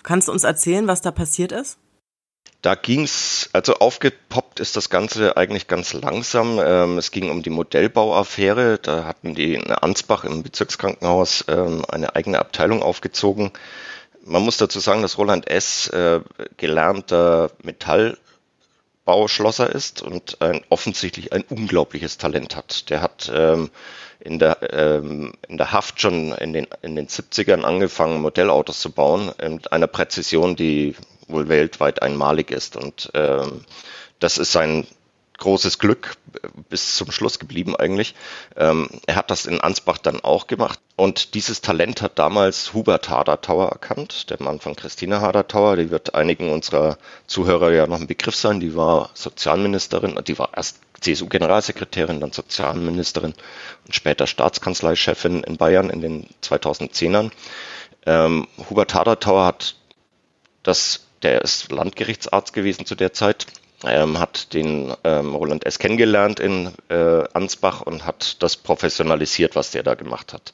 Kannst 0.04 0.28
du 0.28 0.32
uns 0.32 0.44
erzählen, 0.44 0.88
was 0.88 1.02
da 1.02 1.12
passiert 1.12 1.52
ist? 1.52 1.78
Da 2.62 2.76
ging's, 2.76 3.50
also 3.54 3.76
aufgepoppt 3.76 4.60
ist 4.60 4.76
das 4.76 4.90
Ganze 4.90 5.38
eigentlich 5.38 5.68
ganz 5.68 5.94
langsam. 5.94 6.60
Ähm, 6.62 6.98
es 6.98 7.12
ging 7.12 7.30
um 7.30 7.42
die 7.42 7.50
Modellbauaffäre. 7.50 8.80
Da 8.80 9.06
hatten 9.06 9.34
die 9.34 9.54
in 9.54 9.72
Ansbach 9.72 10.26
im 10.26 10.44
Bezirkskrankenhaus 10.44 11.46
ähm, 11.48 11.86
eine 11.88 12.18
eigene 12.18 12.38
Abteilung 12.38 12.84
aufgezogen. 12.84 13.52
Man 14.26 14.42
muss 14.42 14.58
dazu 14.58 14.82
sagen, 14.82 15.02
dass 15.02 15.18
Roland 15.18 15.50
S. 15.50 15.88
Äh, 15.88 16.20
gelernter 16.58 17.52
Metallbauschlosser 17.64 19.74
ist 19.74 20.02
und 20.02 20.42
ein, 20.42 20.62
offensichtlich 20.68 21.32
ein 21.32 21.44
unglaubliches 21.44 22.18
Talent 22.18 22.58
hat. 22.58 22.90
Der 22.90 23.02
hat 23.02 23.32
ähm, 23.34 23.70
in 24.20 24.38
der, 24.38 24.58
ähm, 24.74 25.32
in 25.48 25.58
der 25.58 25.72
Haft 25.72 26.02
schon 26.02 26.34
in 26.34 26.52
den, 26.52 26.68
in 26.82 26.98
den 26.98 27.08
70ern 27.08 27.62
angefangen, 27.62 28.22
Modellautos 28.22 28.82
zu 28.82 28.92
bauen, 28.92 29.32
mit 29.48 29.72
einer 29.72 29.88
Präzision, 29.88 30.58
die 30.58 30.98
wohl 31.30 31.50
weltweit 31.50 32.02
einmalig 32.02 32.52
ist. 32.52 32.76
Und 32.76 33.12
ähm, 33.14 33.66
das 34.20 34.38
ist 34.38 34.52
sein 34.52 34.88
großes 35.40 35.80
Glück 35.80 36.16
bis 36.70 36.96
zum 36.96 37.12
Schluss 37.12 37.40
geblieben 37.40 37.76
eigentlich. 37.76 38.14
Ähm, 38.56 38.90
er 39.08 39.16
hat 39.16 39.32
das 39.32 39.46
in 39.46 39.62
Ansbach 39.62 39.98
dann 39.98 40.22
auch 40.22 40.48
gemacht. 40.48 40.80
Und 40.96 41.34
dieses 41.34 41.62
Talent 41.62 42.02
hat 42.02 42.20
damals 42.20 42.74
Hubert 42.74 43.10
Hadertauer 43.10 43.70
erkannt, 43.70 44.30
der 44.30 44.42
Mann 44.42 44.60
von 44.60 44.76
Christina 44.76 45.22
Hadertauer. 45.22 45.78
Die 45.78 45.92
wird 45.92 46.14
einigen 46.14 46.52
unserer 46.52 46.98
Zuhörer 47.26 47.72
ja 47.72 47.88
noch 47.88 48.00
ein 48.00 48.08
Begriff 48.08 48.36
sein. 48.36 48.60
Die 48.60 48.76
war 48.76 49.10
Sozialministerin, 49.14 50.20
die 50.28 50.38
war 50.38 50.50
erst 50.56 50.80
CSU-Generalsekretärin, 51.00 52.20
dann 52.20 52.34
Sozialministerin 52.34 53.34
und 53.86 53.96
später 53.96 54.28
Staatskanzleichefin 54.28 55.44
in 55.44 55.58
Bayern 55.58 55.90
in 55.90 56.02
den 56.02 56.28
2010ern. 56.44 57.32
Ähm, 58.06 58.48
Hubert 58.70 58.94
Hadertauer 58.94 59.46
hat 59.46 59.76
das 60.64 61.06
der 61.24 61.42
ist 61.42 61.72
Landgerichtsarzt 61.72 62.54
gewesen 62.54 62.86
zu 62.86 62.96
der 62.96 63.14
Zeit, 63.14 63.46
ähm, 63.86 64.20
hat 64.20 64.54
den 64.54 64.94
ähm, 65.04 65.36
Roland 65.36 65.66
S. 65.66 65.80
kennengelernt 65.80 66.40
in 66.40 66.72
äh, 66.90 67.24
Ansbach 67.34 67.82
und 67.82 68.06
hat 68.06 68.42
das 68.42 68.58
professionalisiert, 68.58 69.56
was 69.56 69.72
der 69.72 69.84
da 69.84 69.96
gemacht 69.96 70.34
hat. 70.34 70.54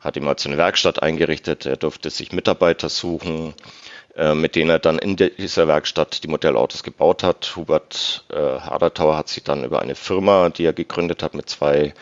Hat 0.00 0.16
ihm 0.16 0.28
also 0.28 0.48
eine 0.48 0.58
Werkstatt 0.58 1.02
eingerichtet, 1.02 1.66
er 1.66 1.76
durfte 1.76 2.10
sich 2.10 2.32
Mitarbeiter 2.32 2.88
suchen, 2.88 3.54
äh, 4.16 4.34
mit 4.34 4.54
denen 4.54 4.70
er 4.70 4.78
dann 4.78 4.98
in 4.98 5.16
dieser 5.16 5.66
Werkstatt 5.66 6.22
die 6.22 6.28
Modellautos 6.28 6.82
gebaut 6.82 7.22
hat. 7.22 7.56
Hubert 7.56 8.24
äh, 8.30 8.36
Hadertauer 8.36 9.16
hat 9.16 9.28
sich 9.28 9.44
dann 9.44 9.64
über 9.64 9.80
eine 9.80 9.94
Firma, 9.94 10.50
die 10.50 10.64
er 10.64 10.72
gegründet 10.72 11.22
hat, 11.22 11.34
mit 11.34 11.48
zwei 11.48 11.94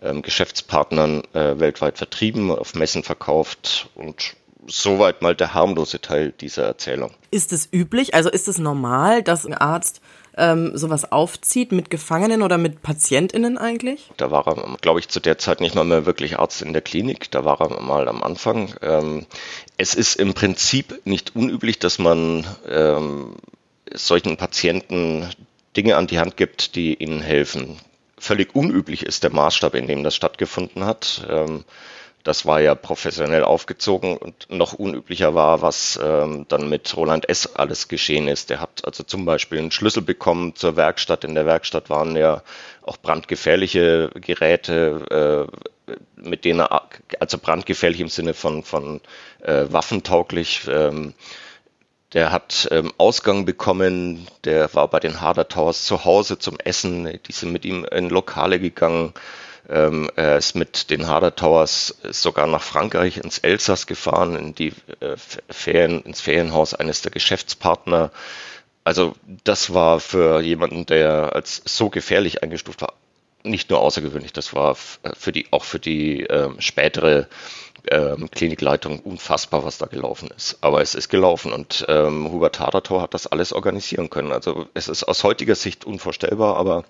ähm, 0.00 0.22
Geschäftspartnern 0.22 1.22
äh, 1.34 1.58
weltweit 1.58 1.98
vertrieben, 1.98 2.50
auf 2.50 2.74
Messen 2.74 3.02
verkauft 3.02 3.88
und 3.94 4.34
soweit 4.66 5.22
mal 5.22 5.34
der 5.34 5.54
harmlose 5.54 6.00
Teil 6.00 6.32
dieser 6.40 6.64
Erzählung. 6.64 7.12
Ist 7.30 7.52
es 7.52 7.68
üblich, 7.72 8.14
also 8.14 8.30
ist 8.30 8.48
es 8.48 8.58
normal, 8.58 9.22
dass 9.22 9.46
ein 9.46 9.54
Arzt 9.54 10.00
ähm, 10.36 10.76
sowas 10.76 11.10
aufzieht 11.10 11.72
mit 11.72 11.90
Gefangenen 11.90 12.42
oder 12.42 12.58
mit 12.58 12.82
PatientInnen 12.82 13.58
eigentlich? 13.58 14.10
Da 14.16 14.30
war 14.30 14.46
er, 14.46 14.76
glaube 14.80 15.00
ich, 15.00 15.08
zu 15.08 15.20
der 15.20 15.38
Zeit 15.38 15.60
nicht 15.60 15.74
mal 15.74 15.84
mehr 15.84 16.06
wirklich 16.06 16.38
Arzt 16.38 16.62
in 16.62 16.72
der 16.72 16.82
Klinik. 16.82 17.30
Da 17.30 17.44
war 17.44 17.60
er 17.60 17.80
mal 17.80 18.08
am 18.08 18.22
Anfang. 18.22 18.74
Ähm, 18.82 19.26
es 19.76 19.94
ist 19.94 20.16
im 20.16 20.34
Prinzip 20.34 21.00
nicht 21.04 21.36
unüblich, 21.36 21.78
dass 21.78 21.98
man 21.98 22.46
ähm, 22.68 23.36
solchen 23.92 24.36
Patienten 24.36 25.28
Dinge 25.76 25.96
an 25.96 26.06
die 26.06 26.18
Hand 26.18 26.36
gibt, 26.36 26.74
die 26.74 26.94
ihnen 26.94 27.20
helfen. 27.20 27.78
Völlig 28.18 28.54
unüblich 28.54 29.04
ist 29.04 29.22
der 29.22 29.32
Maßstab, 29.32 29.74
in 29.74 29.86
dem 29.86 30.04
das 30.04 30.14
stattgefunden 30.14 30.84
hat. 30.84 31.26
Ähm, 31.28 31.64
das 32.24 32.46
war 32.46 32.60
ja 32.60 32.74
professionell 32.74 33.44
aufgezogen 33.44 34.16
und 34.16 34.46
noch 34.48 34.72
unüblicher 34.72 35.34
war, 35.34 35.60
was 35.60 36.00
ähm, 36.02 36.46
dann 36.48 36.70
mit 36.70 36.96
Roland 36.96 37.28
S. 37.28 37.54
alles 37.54 37.88
geschehen 37.88 38.28
ist. 38.28 38.48
Der 38.48 38.60
hat 38.60 38.82
also 38.84 39.02
zum 39.04 39.26
Beispiel 39.26 39.58
einen 39.58 39.70
Schlüssel 39.70 40.02
bekommen 40.02 40.56
zur 40.56 40.74
Werkstatt. 40.76 41.24
In 41.24 41.34
der 41.34 41.44
Werkstatt 41.44 41.90
waren 41.90 42.16
ja 42.16 42.42
auch 42.82 42.96
brandgefährliche 42.96 44.10
Geräte, 44.14 45.48
äh, 45.86 45.92
mit 46.16 46.46
denen 46.46 46.60
er, 46.60 46.88
also 47.20 47.36
brandgefährlich 47.36 48.00
im 48.00 48.08
Sinne 48.08 48.32
von, 48.32 48.64
von 48.64 49.02
äh, 49.42 49.66
waffentauglich. 49.68 50.62
Ähm, 50.66 51.12
der 52.14 52.32
hat 52.32 52.68
ähm, 52.70 52.90
Ausgang 52.96 53.44
bekommen, 53.44 54.26
der 54.44 54.72
war 54.72 54.88
bei 54.88 55.00
den 55.00 55.20
Harder 55.20 55.46
Towers 55.46 55.84
zu 55.84 56.06
Hause 56.06 56.38
zum 56.38 56.58
Essen, 56.58 57.20
die 57.26 57.32
sind 57.32 57.52
mit 57.52 57.66
ihm 57.66 57.84
in 57.84 58.08
Lokale 58.08 58.58
gegangen. 58.60 59.12
Ähm, 59.68 60.10
er 60.16 60.36
ist 60.36 60.54
mit 60.54 60.90
den 60.90 61.06
Harder 61.06 61.34
Towers 61.34 61.96
sogar 62.10 62.46
nach 62.46 62.62
Frankreich 62.62 63.18
ins 63.18 63.38
Elsass 63.38 63.86
gefahren, 63.86 64.36
in 64.36 64.54
die 64.54 64.72
äh, 65.00 65.16
Ferien, 65.48 66.02
ins 66.02 66.20
Ferienhaus 66.20 66.74
eines 66.74 67.02
der 67.02 67.12
Geschäftspartner. 67.12 68.10
Also 68.84 69.14
das 69.44 69.72
war 69.72 70.00
für 70.00 70.40
jemanden, 70.40 70.84
der 70.84 71.34
als 71.34 71.62
so 71.64 71.88
gefährlich 71.88 72.42
eingestuft 72.42 72.82
war, 72.82 72.92
nicht 73.42 73.70
nur 73.70 73.80
außergewöhnlich, 73.80 74.32
das 74.32 74.54
war 74.54 74.74
für 74.74 75.32
die, 75.32 75.46
auch 75.50 75.64
für 75.64 75.78
die 75.78 76.22
ähm, 76.22 76.60
spätere 76.60 77.28
ähm, 77.90 78.30
Klinikleitung 78.30 79.00
unfassbar, 79.00 79.64
was 79.64 79.78
da 79.78 79.86
gelaufen 79.86 80.30
ist. 80.36 80.58
Aber 80.62 80.80
es 80.80 80.94
ist 80.94 81.08
gelaufen 81.08 81.52
und 81.52 81.84
ähm, 81.88 82.30
Hubert 82.30 82.60
Hadertor 82.60 83.02
hat 83.02 83.14
das 83.14 83.26
alles 83.26 83.52
organisieren 83.52 84.10
können. 84.10 84.32
Also 84.32 84.66
es 84.74 84.88
ist 84.88 85.04
aus 85.04 85.24
heutiger 85.24 85.54
Sicht 85.54 85.84
unvorstellbar, 85.84 86.56
aber 86.56 86.84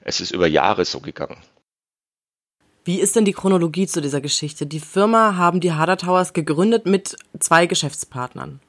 es 0.00 0.20
ist 0.20 0.32
über 0.32 0.46
Jahre 0.46 0.84
so 0.84 1.00
gegangen. 1.00 1.36
Wie 2.84 3.00
ist 3.00 3.14
denn 3.14 3.24
die 3.24 3.32
Chronologie 3.32 3.86
zu 3.86 4.00
dieser 4.00 4.20
Geschichte? 4.20 4.66
Die 4.66 4.80
Firma 4.80 5.36
haben 5.36 5.60
die 5.60 5.72
Harder 5.72 5.96
Towers 5.96 6.32
gegründet 6.32 6.84
mit 6.84 7.16
zwei 7.38 7.66
Geschäftspartnern. 7.66 8.60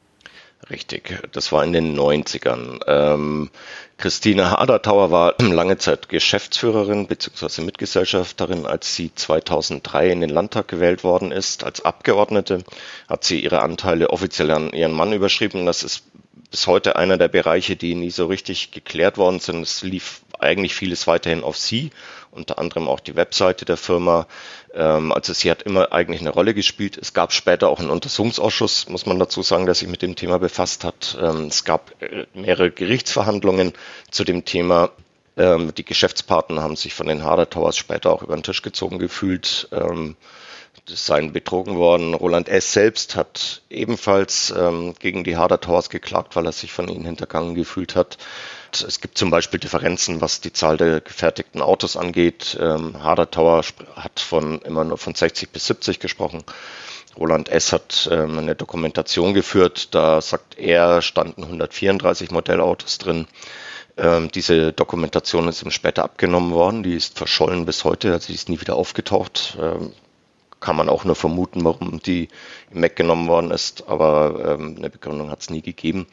Richtig, 0.69 1.19
das 1.31 1.51
war 1.51 1.63
in 1.63 1.73
den 1.73 1.97
90ern. 1.97 2.79
Ähm, 2.87 3.49
Christine 3.97 4.51
Hadertauer 4.51 5.11
war 5.11 5.33
lange 5.41 5.77
Zeit 5.77 6.09
Geschäftsführerin 6.09 7.07
bzw. 7.07 7.63
Mitgesellschafterin. 7.63 8.65
Als 8.65 8.95
sie 8.95 9.13
2003 9.13 10.11
in 10.11 10.21
den 10.21 10.29
Landtag 10.29 10.67
gewählt 10.67 11.03
worden 11.03 11.31
ist 11.31 11.63
als 11.63 11.83
Abgeordnete, 11.83 12.63
hat 13.09 13.23
sie 13.23 13.43
ihre 13.43 13.61
Anteile 13.61 14.11
offiziell 14.11 14.51
an 14.51 14.71
ihren 14.71 14.93
Mann 14.93 15.11
überschrieben. 15.11 15.65
Das 15.65 15.83
ist 15.83 16.03
bis 16.51 16.67
heute 16.67 16.95
einer 16.95 17.17
der 17.17 17.29
Bereiche, 17.29 17.75
die 17.75 17.95
nie 17.95 18.11
so 18.11 18.27
richtig 18.27 18.71
geklärt 18.71 19.17
worden 19.17 19.39
sind. 19.39 19.63
Es 19.63 19.81
lief 19.81 20.21
eigentlich 20.39 20.75
vieles 20.75 21.07
weiterhin 21.07 21.43
auf 21.43 21.57
sie, 21.57 21.91
unter 22.31 22.59
anderem 22.59 22.87
auch 22.87 22.99
die 22.99 23.15
Webseite 23.15 23.65
der 23.65 23.77
Firma. 23.77 24.27
Ähm, 24.73 25.11
also 25.11 25.33
sie 25.33 25.49
hat 25.51 25.63
immer 25.63 25.91
eigentlich 25.91 26.21
eine 26.21 26.31
Rolle 26.31 26.53
gespielt. 26.53 26.97
Es 26.97 27.13
gab 27.13 27.33
später 27.33 27.69
auch 27.69 27.79
einen 27.79 27.89
Untersuchungsausschuss, 27.89 28.89
muss 28.89 29.05
man 29.05 29.19
dazu 29.19 29.41
sagen, 29.41 29.65
der 29.65 29.75
sich 29.75 29.87
mit 29.87 30.01
dem 30.01 30.15
Thema 30.15 30.39
befasst 30.39 30.83
hat. 30.83 31.17
Ähm, 31.21 31.47
es 31.47 31.63
gab 31.63 32.01
äh, 32.01 32.25
mehrere 32.33 32.71
Gerichtsverhandlungen 32.71 33.73
zu 34.11 34.23
dem 34.23 34.45
Thema. 34.45 34.89
Ähm, 35.37 35.73
die 35.75 35.85
Geschäftspartner 35.85 36.61
haben 36.61 36.75
sich 36.75 36.93
von 36.93 37.07
den 37.07 37.23
Harder 37.23 37.49
Towers 37.49 37.77
später 37.77 38.11
auch 38.11 38.23
über 38.23 38.35
den 38.35 38.43
Tisch 38.43 38.61
gezogen 38.61 38.99
gefühlt 38.99 39.67
seien 40.85 41.31
betrogen 41.31 41.77
worden. 41.77 42.13
Roland 42.13 42.49
S. 42.49 42.73
selbst 42.73 43.15
hat 43.15 43.61
ebenfalls 43.69 44.53
ähm, 44.57 44.93
gegen 44.99 45.23
die 45.23 45.37
Harder 45.37 45.59
Towers 45.59 45.89
geklagt, 45.89 46.35
weil 46.35 46.45
er 46.45 46.51
sich 46.51 46.73
von 46.73 46.87
ihnen 46.89 47.05
hintergangen 47.05 47.55
gefühlt 47.55 47.95
hat. 47.95 48.17
Es 48.81 49.01
gibt 49.01 49.17
zum 49.17 49.29
Beispiel 49.29 49.59
Differenzen, 49.59 50.21
was 50.21 50.41
die 50.41 50.53
Zahl 50.53 50.77
der 50.77 51.01
gefertigten 51.01 51.61
Autos 51.61 51.97
angeht. 51.97 52.57
Ähm, 52.59 53.03
Harder 53.03 53.29
Tower 53.29 53.63
hat 53.95 54.19
von 54.19 54.59
immer 54.61 54.83
nur 54.83 54.97
von 54.97 55.13
60 55.13 55.49
bis 55.49 55.67
70 55.67 55.99
gesprochen. 55.99 56.43
Roland 57.17 57.49
S. 57.49 57.71
hat 57.73 58.09
ähm, 58.11 58.39
eine 58.39 58.55
Dokumentation 58.55 59.33
geführt, 59.33 59.93
da 59.93 60.19
sagt 60.21 60.57
er, 60.57 61.01
standen 61.01 61.43
134 61.43 62.31
Modellautos 62.31 62.97
drin. 62.97 63.27
Ähm, 63.97 64.31
diese 64.31 64.73
Dokumentation 64.73 65.47
ist 65.47 65.61
ihm 65.61 65.69
später 65.69 66.03
abgenommen 66.03 66.51
worden, 66.51 66.81
die 66.81 66.95
ist 66.95 67.17
verschollen 67.17 67.65
bis 67.65 67.83
heute, 67.83 68.13
also 68.13 68.33
ist 68.33 68.49
nie 68.49 68.59
wieder 68.59 68.75
aufgetaucht. 68.75 69.57
Ähm, 69.61 69.93
kann 70.63 70.77
man 70.77 70.87
auch 70.87 71.03
nur 71.03 71.15
vermuten, 71.15 71.65
warum 71.65 71.99
die 71.99 72.29
weggenommen 72.71 73.27
worden 73.27 73.51
ist, 73.51 73.89
aber 73.89 74.55
ähm, 74.57 74.75
eine 74.77 74.89
Begründung 74.89 75.29
hat 75.29 75.41
es 75.41 75.49
nie 75.49 75.61
gegeben. 75.61 76.07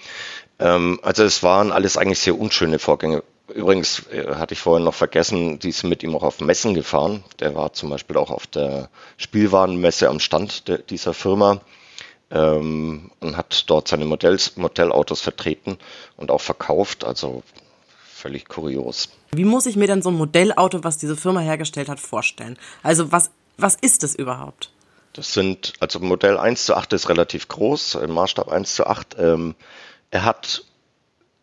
Ähm, 0.58 0.98
also 1.02 1.22
es 1.22 1.44
waren 1.44 1.70
alles 1.70 1.96
eigentlich 1.96 2.18
sehr 2.18 2.36
unschöne 2.36 2.80
Vorgänge. 2.80 3.22
Übrigens 3.54 4.08
äh, 4.08 4.34
hatte 4.34 4.54
ich 4.54 4.60
vorhin 4.60 4.84
noch 4.84 4.94
vergessen, 4.94 5.60
die 5.60 5.70
sind 5.70 5.88
mit 5.88 6.02
ihm 6.02 6.16
auch 6.16 6.24
auf 6.24 6.40
Messen 6.40 6.74
gefahren. 6.74 7.22
Der 7.38 7.54
war 7.54 7.72
zum 7.74 7.90
Beispiel 7.90 8.16
auch 8.16 8.32
auf 8.32 8.48
der 8.48 8.90
Spielwarenmesse 9.18 10.08
am 10.08 10.18
Stand 10.18 10.66
de, 10.66 10.82
dieser 10.82 11.14
Firma 11.14 11.60
ähm, 12.32 13.12
und 13.20 13.36
hat 13.36 13.70
dort 13.70 13.86
seine 13.86 14.04
Modells, 14.04 14.56
Modellautos 14.56 15.20
vertreten 15.20 15.78
und 16.16 16.32
auch 16.32 16.40
verkauft. 16.40 17.04
Also 17.04 17.44
völlig 18.20 18.48
kurios. 18.48 19.10
Wie 19.30 19.44
muss 19.44 19.66
ich 19.66 19.76
mir 19.76 19.86
denn 19.86 20.02
so 20.02 20.10
ein 20.10 20.16
Modellauto, 20.16 20.82
was 20.82 20.98
diese 20.98 21.16
Firma 21.16 21.38
hergestellt 21.38 21.88
hat, 21.88 22.00
vorstellen? 22.00 22.58
Also 22.82 23.12
was 23.12 23.30
was 23.56 23.76
ist 23.80 24.02
das 24.02 24.14
überhaupt? 24.14 24.70
Das 25.12 25.34
sind, 25.34 25.72
also 25.80 25.98
Modell 25.98 26.38
1 26.38 26.66
zu 26.66 26.74
8 26.76 26.92
ist 26.92 27.08
relativ 27.08 27.48
groß, 27.48 27.96
im 27.96 28.12
Maßstab 28.12 28.48
1 28.48 28.74
zu 28.74 28.86
8. 28.86 29.16
Ähm, 29.18 29.54
er 30.10 30.24
hat, 30.24 30.64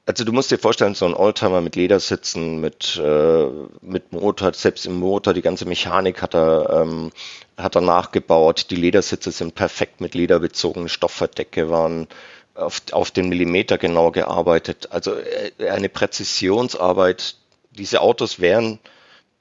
also 0.05 0.23
du 0.23 0.31
musst 0.31 0.51
dir 0.51 0.57
vorstellen, 0.57 0.95
so 0.95 1.05
ein 1.05 1.13
Oldtimer 1.13 1.59
mit 1.59 1.75
Ledersitzen, 1.75 2.61
mit, 2.61 2.97
äh, 3.03 3.47
mit 3.81 4.13
Motor, 4.13 4.53
selbst 4.53 4.85
im 4.85 4.99
Motor, 4.99 5.33
die 5.33 5.41
ganze 5.41 5.65
Mechanik 5.65 6.21
hat 6.21 6.33
er, 6.33 6.81
ähm, 6.81 7.11
hat 7.57 7.75
er 7.75 7.81
nachgebaut. 7.81 8.67
Die 8.69 8.77
Ledersitze 8.77 9.31
sind 9.31 9.53
perfekt 9.55 9.99
mit 9.99 10.15
Leder 10.15 10.39
bezogen, 10.39 10.87
Stoffverdecke 10.87 11.69
waren 11.69 12.07
auf, 12.55 12.81
auf 12.91 13.11
den 13.11 13.29
Millimeter 13.29 13.77
genau 13.77 14.11
gearbeitet. 14.11 14.87
Also 14.91 15.13
äh, 15.13 15.69
eine 15.69 15.89
Präzisionsarbeit. 15.89 17.35
Diese 17.71 18.01
Autos 18.01 18.39
wären 18.39 18.79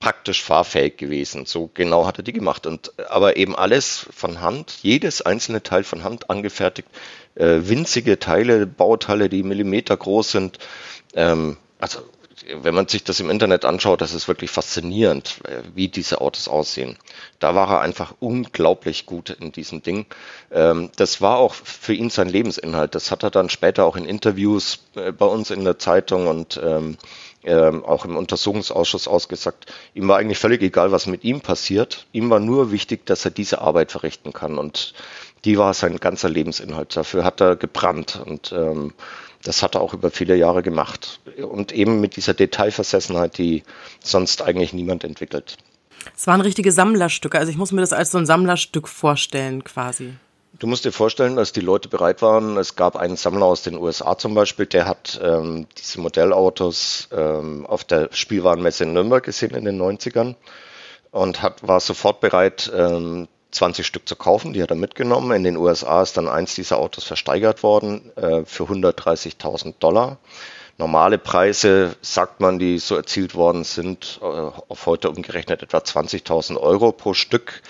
praktisch 0.01 0.43
fahrfähig 0.43 0.97
gewesen. 0.97 1.47
So 1.47 1.71
genau 1.73 2.07
hat 2.07 2.19
er 2.19 2.23
die 2.23 2.33
gemacht. 2.33 2.67
Und 2.67 2.93
aber 3.11 3.37
eben 3.37 3.57
alles 3.57 4.07
von 4.11 4.41
Hand, 4.41 4.79
jedes 4.83 5.23
einzelne 5.23 5.63
Teil 5.63 5.85
von 5.85 6.05
Hand 6.05 6.31
angefertigt, 6.31 6.89
äh, 7.35 7.61
winzige 7.63 8.19
Teile, 8.19 8.67
Bauteile, 8.67 9.29
die 9.29 9.43
Millimeter 9.43 9.97
groß 9.97 10.31
sind. 10.31 10.59
Ähm, 11.15 11.57
also 11.79 12.01
wenn 12.63 12.75
man 12.75 12.87
sich 12.87 13.03
das 13.03 13.21
im 13.21 13.31
Internet 13.31 13.65
anschaut, 13.65 14.01
das 14.01 14.15
ist 14.15 14.29
wirklich 14.29 14.51
faszinierend, 14.51 15.41
äh, 15.45 15.63
wie 15.75 15.89
diese 15.89 16.21
Autos 16.21 16.49
aussehen. 16.49 16.97
Da 17.39 17.55
war 17.55 17.71
er 17.71 17.81
einfach 17.81 18.15
unglaublich 18.21 19.07
gut 19.07 19.31
in 19.31 19.53
diesem 19.53 19.83
Ding. 19.83 20.07
Ähm, 20.53 20.91
das 20.97 21.21
war 21.21 21.39
auch 21.39 21.55
für 21.55 21.95
ihn 21.95 22.11
sein 22.11 22.29
Lebensinhalt. 22.29 22.95
Das 22.95 23.11
hat 23.11 23.23
er 23.23 23.31
dann 23.31 23.49
später 23.49 23.85
auch 23.85 23.97
in 23.97 24.05
Interviews 24.05 24.81
äh, 24.95 25.13
bei 25.13 25.27
uns 25.27 25.51
in 25.51 25.65
der 25.65 25.79
Zeitung 25.79 26.27
und 26.27 26.61
ähm, 27.47 27.85
auch 27.85 28.05
im 28.05 28.17
Untersuchungsausschuss 28.17 29.09
ausgesagt, 29.09 29.73
ihm 29.95 30.09
war 30.09 30.19
eigentlich 30.19 30.39
völlig 30.39 30.63
egal, 30.63 30.93
was 30.93 31.07
mit 31.07 31.25
ihm 31.25 31.41
passiert. 31.41 32.07
Ihm 32.13 32.29
war 32.29 32.41
nur 32.41 32.73
wichtig, 32.73 33.07
dass 33.07 33.25
er 33.25 33.31
diese 33.31 33.61
Arbeit 33.61 33.93
verrichten 33.93 34.33
kann. 34.33 34.59
Und 34.59 34.95
die 35.45 35.57
war 35.57 35.73
sein 35.73 35.97
ganzer 35.99 36.29
Lebensinhalt. 36.29 36.97
Dafür 36.97 37.25
hat 37.25 37.41
er 37.41 37.57
gebrannt 37.57 38.21
und 38.27 38.53
ähm, 38.53 38.93
das 39.43 39.63
hat 39.63 39.77
er 39.77 39.81
auch 39.81 39.95
über 39.95 40.11
viele 40.11 40.35
Jahre 40.35 40.63
gemacht. 40.63 41.21
Und 41.41 41.73
eben 41.73 42.01
mit 42.01 42.17
dieser 42.17 42.35
Detailversessenheit, 42.35 43.39
die 43.39 43.63
sonst 44.03 44.43
eigentlich 44.43 44.73
niemand 44.73 45.05
entwickelt. 45.05 45.57
Es 46.17 46.27
waren 46.27 46.41
richtige 46.41 46.73
Sammlerstücke. 46.73 47.39
Also 47.39 47.51
ich 47.51 47.57
muss 47.57 47.73
mir 47.73 47.81
das 47.81 47.93
als 47.93 48.11
so 48.11 48.19
ein 48.19 48.27
Sammlerstück 48.27 48.89
vorstellen, 48.89 49.63
quasi. 49.65 50.15
Du 50.59 50.67
musst 50.67 50.87
dir 50.87 50.93
vorstellen, 50.93 51.37
dass 51.37 51.53
die 51.53 51.61
Leute 51.61 51.89
bereit 51.89 52.23
waren. 52.23 52.57
Es 52.57 52.77
gab 52.77 52.97
einen 52.97 53.17
Sammler 53.17 53.45
aus 53.45 53.63
den 53.63 53.77
USA 53.77 54.17
zum 54.17 54.35
Beispiel, 54.35 54.65
der 54.65 54.87
hat 54.87 55.21
ähm, 55.23 55.67
diese 55.77 56.01
Modellautos 56.01 57.09
ähm, 57.13 57.67
auf 57.67 57.85
der 57.85 58.09
Spielwarenmesse 58.13 58.85
in 58.85 58.95
Nürnberg 58.95 59.23
gesehen 59.23 59.55
in 59.55 59.67
den 59.67 59.81
90ern 59.81 60.35
und 61.11 61.43
hat, 61.43 61.67
war 61.67 61.81
sofort 61.81 62.21
bereit, 62.21 62.73
ähm, 62.75 63.29
20 63.51 63.87
Stück 63.87 64.09
zu 64.09 64.17
kaufen. 64.17 64.55
Die 64.55 64.63
hat 64.63 64.71
er 64.71 64.77
mitgenommen. 64.77 65.37
In 65.37 65.45
den 65.45 65.59
USA 65.59 66.01
ist 66.03 66.17
dann 66.17 66.29
eins 66.29 66.55
dieser 66.55 66.79
Autos 66.79 67.05
versteigert 67.05 67.63
worden 67.63 68.17
äh, 68.17 68.45
für 68.47 68.65
130.000 68.65 69.75
Dollar. 69.79 70.19
Normale 70.79 71.19
Preise, 71.19 71.97
sagt 72.01 72.41
man, 72.41 72.59
die 72.59 72.79
so 72.79 72.97
erzielt 72.97 73.35
worden 73.35 73.65
sind, 73.65 74.21
äh, 74.23 74.25
auf 74.25 74.87
heute 74.87 75.11
umgerechnet 75.11 75.63
etwa 75.63 75.79
20.000 75.79 76.57
Euro 76.57 76.93
pro 76.93 77.13
Stück. 77.13 77.63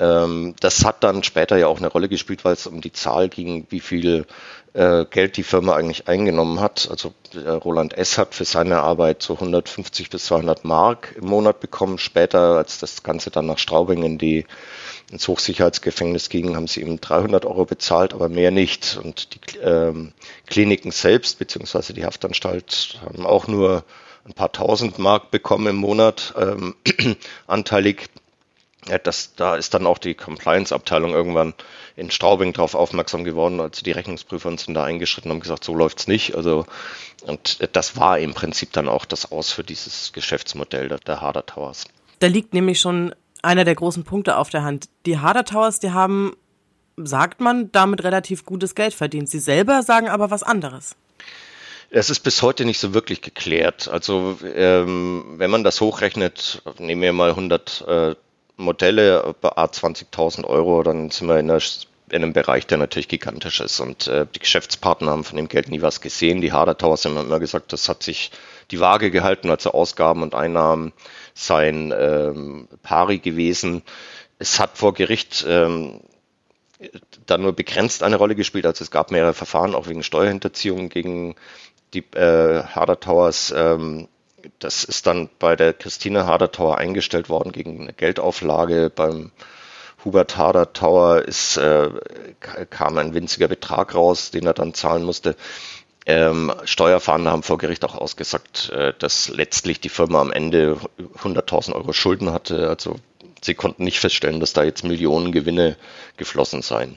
Ähm, 0.00 0.54
das 0.60 0.84
hat 0.84 1.04
dann 1.04 1.22
später 1.22 1.58
ja 1.58 1.66
auch 1.66 1.78
eine 1.78 1.88
Rolle 1.88 2.08
gespielt, 2.08 2.44
weil 2.44 2.54
es 2.54 2.66
um 2.66 2.80
die 2.80 2.92
Zahl 2.92 3.28
ging, 3.28 3.66
wie 3.68 3.80
viel 3.80 4.24
äh, 4.72 5.04
Geld 5.04 5.36
die 5.36 5.42
Firma 5.42 5.74
eigentlich 5.74 6.08
eingenommen 6.08 6.58
hat. 6.58 6.88
Also 6.90 7.12
äh, 7.34 7.50
Roland 7.50 7.96
S. 7.98 8.16
hat 8.16 8.34
für 8.34 8.46
seine 8.46 8.78
Arbeit 8.78 9.22
so 9.22 9.34
150 9.34 10.08
bis 10.08 10.24
200 10.24 10.64
Mark 10.64 11.14
im 11.20 11.26
Monat 11.26 11.60
bekommen. 11.60 11.98
Später, 11.98 12.56
als 12.56 12.78
das 12.78 13.02
Ganze 13.02 13.30
dann 13.30 13.44
nach 13.44 13.58
Straubing 13.58 14.02
in 14.02 14.16
die, 14.16 14.46
ins 15.10 15.28
Hochsicherheitsgefängnis 15.28 16.30
ging, 16.30 16.56
haben 16.56 16.66
sie 16.66 16.80
ihm 16.80 16.98
300 16.98 17.44
Euro 17.44 17.66
bezahlt, 17.66 18.14
aber 18.14 18.30
mehr 18.30 18.50
nicht. 18.50 18.98
Und 19.02 19.34
die 19.34 19.58
ähm, 19.58 20.12
Kliniken 20.46 20.92
selbst, 20.92 21.38
beziehungsweise 21.38 21.92
die 21.92 22.06
Haftanstalt, 22.06 23.00
haben 23.04 23.26
auch 23.26 23.48
nur 23.48 23.84
ein 24.24 24.34
paar 24.34 24.52
tausend 24.52 24.98
Mark 24.98 25.30
bekommen 25.30 25.66
im 25.66 25.76
Monat 25.76 26.34
ähm, 26.38 26.74
anteilig. 27.46 28.08
Ja, 28.88 28.98
das, 28.98 29.34
da 29.34 29.56
ist 29.56 29.74
dann 29.74 29.86
auch 29.86 29.98
die 29.98 30.14
Compliance-Abteilung 30.14 31.12
irgendwann 31.12 31.54
in 31.96 32.10
Straubing 32.10 32.54
darauf 32.54 32.74
aufmerksam 32.74 33.24
geworden, 33.24 33.60
als 33.60 33.82
die 33.82 33.92
Rechnungsprüfer 33.92 34.56
sind 34.56 34.74
da 34.74 34.84
eingeschritten 34.84 35.30
und 35.30 35.36
haben 35.36 35.42
gesagt, 35.42 35.64
so 35.64 35.74
läuft's 35.74 36.06
nicht. 36.06 36.34
Also 36.34 36.64
und 37.22 37.58
das 37.74 37.96
war 37.96 38.18
im 38.18 38.34
Prinzip 38.34 38.72
dann 38.72 38.88
auch 38.88 39.04
das 39.04 39.30
Aus 39.30 39.52
für 39.52 39.64
dieses 39.64 40.12
Geschäftsmodell 40.12 40.88
der, 40.88 40.98
der 40.98 41.20
Harder 41.20 41.44
Towers. 41.44 41.84
Da 42.18 42.26
liegt 42.26 42.54
nämlich 42.54 42.80
schon 42.80 43.14
einer 43.42 43.64
der 43.64 43.74
großen 43.74 44.04
Punkte 44.04 44.36
auf 44.36 44.50
der 44.50 44.62
Hand. 44.62 44.88
Die 45.06 45.18
Harder 45.18 45.44
Towers, 45.44 45.80
die 45.80 45.90
haben, 45.90 46.36
sagt 46.96 47.40
man, 47.40 47.72
damit 47.72 48.04
relativ 48.04 48.44
gutes 48.44 48.74
Geld 48.74 48.94
verdient. 48.94 49.28
Sie 49.28 49.38
selber 49.38 49.82
sagen 49.82 50.08
aber 50.08 50.30
was 50.30 50.42
anderes. 50.42 50.96
Es 51.92 52.08
ist 52.08 52.20
bis 52.20 52.40
heute 52.42 52.64
nicht 52.64 52.78
so 52.78 52.94
wirklich 52.94 53.20
geklärt. 53.20 53.88
Also 53.88 54.38
ähm, 54.54 55.34
wenn 55.38 55.50
man 55.50 55.64
das 55.64 55.80
hochrechnet, 55.80 56.62
nehmen 56.78 57.02
wir 57.02 57.12
mal 57.12 57.30
100 57.30 57.84
äh, 57.86 58.14
Modelle 58.60 59.34
bei 59.40 59.50
A 59.56 59.64
20.000 59.64 60.44
Euro, 60.44 60.82
dann 60.82 61.10
sind 61.10 61.28
wir 61.28 61.38
in, 61.38 61.50
einer, 61.50 61.62
in, 62.10 62.22
einem 62.22 62.32
Bereich, 62.32 62.66
der 62.66 62.78
natürlich 62.78 63.08
gigantisch 63.08 63.60
ist. 63.60 63.80
Und 63.80 64.06
äh, 64.06 64.26
die 64.32 64.38
Geschäftspartner 64.38 65.10
haben 65.10 65.24
von 65.24 65.36
dem 65.36 65.48
Geld 65.48 65.68
nie 65.68 65.82
was 65.82 66.00
gesehen. 66.00 66.40
Die 66.40 66.52
Harder 66.52 66.76
Towers 66.76 67.04
haben 67.04 67.16
immer 67.16 67.40
gesagt, 67.40 67.72
das 67.72 67.88
hat 67.88 68.02
sich 68.02 68.30
die 68.70 68.80
Waage 68.80 69.10
gehalten, 69.10 69.50
also 69.50 69.72
Ausgaben 69.72 70.22
und 70.22 70.34
Einnahmen 70.34 70.92
seien 71.34 71.92
ähm, 71.96 72.68
pari 72.82 73.18
gewesen. 73.18 73.82
Es 74.38 74.60
hat 74.60 74.78
vor 74.78 74.94
Gericht 74.94 75.44
ähm, 75.48 76.00
dann 77.26 77.42
nur 77.42 77.52
begrenzt 77.52 78.02
eine 78.02 78.16
Rolle 78.16 78.34
gespielt. 78.34 78.66
Also 78.66 78.84
es 78.84 78.90
gab 78.90 79.10
mehrere 79.10 79.34
Verfahren, 79.34 79.74
auch 79.74 79.88
wegen 79.88 80.02
Steuerhinterziehung 80.02 80.88
gegen 80.88 81.34
die 81.92 82.04
äh, 82.14 82.62
Harder 82.62 83.00
Towers, 83.00 83.52
ähm, 83.56 84.08
das 84.60 84.84
ist 84.84 85.06
dann 85.06 85.28
bei 85.38 85.56
der 85.56 85.72
Christine 85.72 86.26
Harder 86.26 86.52
Tower 86.52 86.78
eingestellt 86.78 87.28
worden 87.28 87.50
gegen 87.50 87.80
eine 87.80 87.92
Geldauflage. 87.92 88.92
Beim 88.94 89.32
Hubert 90.04 90.36
Harder 90.36 90.72
Tower 90.72 91.22
ist, 91.22 91.56
äh, 91.56 91.90
kam 92.70 92.98
ein 92.98 93.14
winziger 93.14 93.48
Betrag 93.48 93.94
raus, 93.94 94.30
den 94.30 94.46
er 94.46 94.54
dann 94.54 94.74
zahlen 94.74 95.02
musste. 95.02 95.34
Ähm, 96.06 96.52
Steuerfahnder 96.64 97.30
haben 97.30 97.42
vor 97.42 97.58
Gericht 97.58 97.84
auch 97.84 97.94
ausgesagt, 97.94 98.70
äh, 98.70 98.92
dass 98.98 99.28
letztlich 99.28 99.80
die 99.80 99.88
Firma 99.88 100.20
am 100.20 100.32
Ende 100.32 100.78
100.000 101.22 101.74
Euro 101.74 101.92
Schulden 101.92 102.32
hatte. 102.32 102.68
Also 102.68 102.96
sie 103.42 103.54
konnten 103.54 103.84
nicht 103.84 104.00
feststellen, 104.00 104.40
dass 104.40 104.52
da 104.52 104.62
jetzt 104.62 104.84
Millionen 104.84 105.32
Gewinne 105.32 105.76
geflossen 106.16 106.62
seien. 106.62 106.96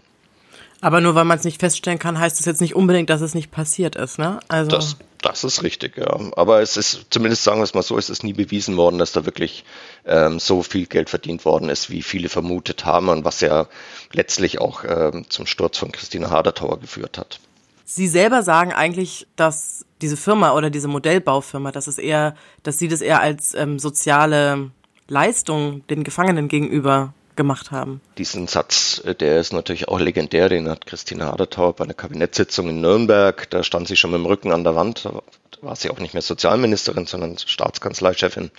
Aber 0.82 1.00
nur 1.00 1.16
weil 1.16 1.26
man 1.26 1.38
es 1.38 1.46
nicht 1.46 1.62
feststellen 1.62 2.00
kann, 2.00 2.20
heißt 2.20 2.40
es 2.40 2.46
jetzt 2.46 2.60
nicht 2.60 2.76
unbedingt, 2.76 3.10
dass 3.10 3.22
es 3.22 3.36
nicht 3.36 3.52
passiert 3.52 3.96
ist, 3.96 4.20
ne? 4.20 4.40
Also 4.50 4.72
das, 4.72 4.98
das 5.24 5.44
ist 5.44 5.64
richtig, 5.64 5.98
ja. 5.98 6.20
Aber 6.36 6.62
es 6.62 6.78
ist, 6.78 7.08
zumindest 7.10 7.44
sagen 7.44 7.60
wir 7.60 7.64
es 7.64 7.74
mal 7.74 7.82
so, 7.82 7.98
es 7.98 8.10
ist 8.10 8.24
nie 8.24 8.34
bewiesen 8.34 8.78
worden, 8.78 8.98
dass 8.98 9.12
da 9.12 9.26
wirklich 9.26 9.64
ähm, 10.06 10.40
so 10.40 10.62
viel 10.62 10.86
Geld 10.86 11.10
verdient 11.10 11.46
worden 11.46 11.70
ist, 11.70 11.90
wie 11.90 12.04
viele 12.04 12.30
vermutet 12.30 12.86
haben 12.86 13.10
und 13.10 13.26
was 13.26 13.42
ja 13.42 13.68
letztlich 14.12 14.60
auch 14.60 14.84
ähm, 14.84 15.26
zum 15.30 15.46
Sturz 15.46 15.78
von 15.78 15.92
Christina 15.92 16.30
Hadertauer 16.30 16.80
geführt 16.80 17.18
hat. 17.18 17.40
Sie 17.86 18.08
selber 18.08 18.44
sagen 18.44 18.72
eigentlich, 18.72 19.28
dass 19.36 19.86
diese 20.02 20.18
Firma 20.18 20.54
oder 20.54 20.70
diese 20.70 20.88
Modellbaufirma, 20.88 21.72
dass 21.72 21.88
es 21.88 21.98
eher, 21.98 22.36
dass 22.64 22.78
sie 22.78 22.88
das 22.88 23.02
eher 23.02 23.22
als 23.22 23.54
ähm, 23.54 23.80
soziale 23.80 24.72
Leistung 25.08 25.86
den 25.88 26.04
Gefangenen 26.04 26.48
gegenüber 26.48 27.14
gemacht 27.36 27.72
haben. 27.72 28.02
Diesen 28.18 28.48
Satz, 28.48 29.02
äh, 29.06 29.16
der 29.16 29.40
ist 29.40 29.54
natürlich 29.54 29.88
auch 29.88 30.00
legendär, 30.00 30.50
den 30.50 30.70
hat 30.70 30.86
Christina 30.86 31.34
Adertauer 31.34 31.74
bei 31.74 31.84
einer 31.84 31.94
Kabinettssitzung 31.94 32.70
in 32.70 32.82
Nürnberg, 32.82 33.50
da 33.50 33.64
stand 33.64 33.88
sie 33.88 33.96
schon 33.96 34.12
mit 34.12 34.20
dem 34.20 34.26
Rücken 34.26 34.52
an 34.52 34.64
der 34.64 34.76
Wand, 34.76 35.06
da 35.06 35.22
war 35.62 35.76
sie 35.76 35.90
auch 35.90 36.00
nicht 36.00 36.14
mehr 36.14 36.22
Sozialministerin, 36.22 37.06
sondern 37.06 37.38
Staatskanzleichefin. 37.38 38.52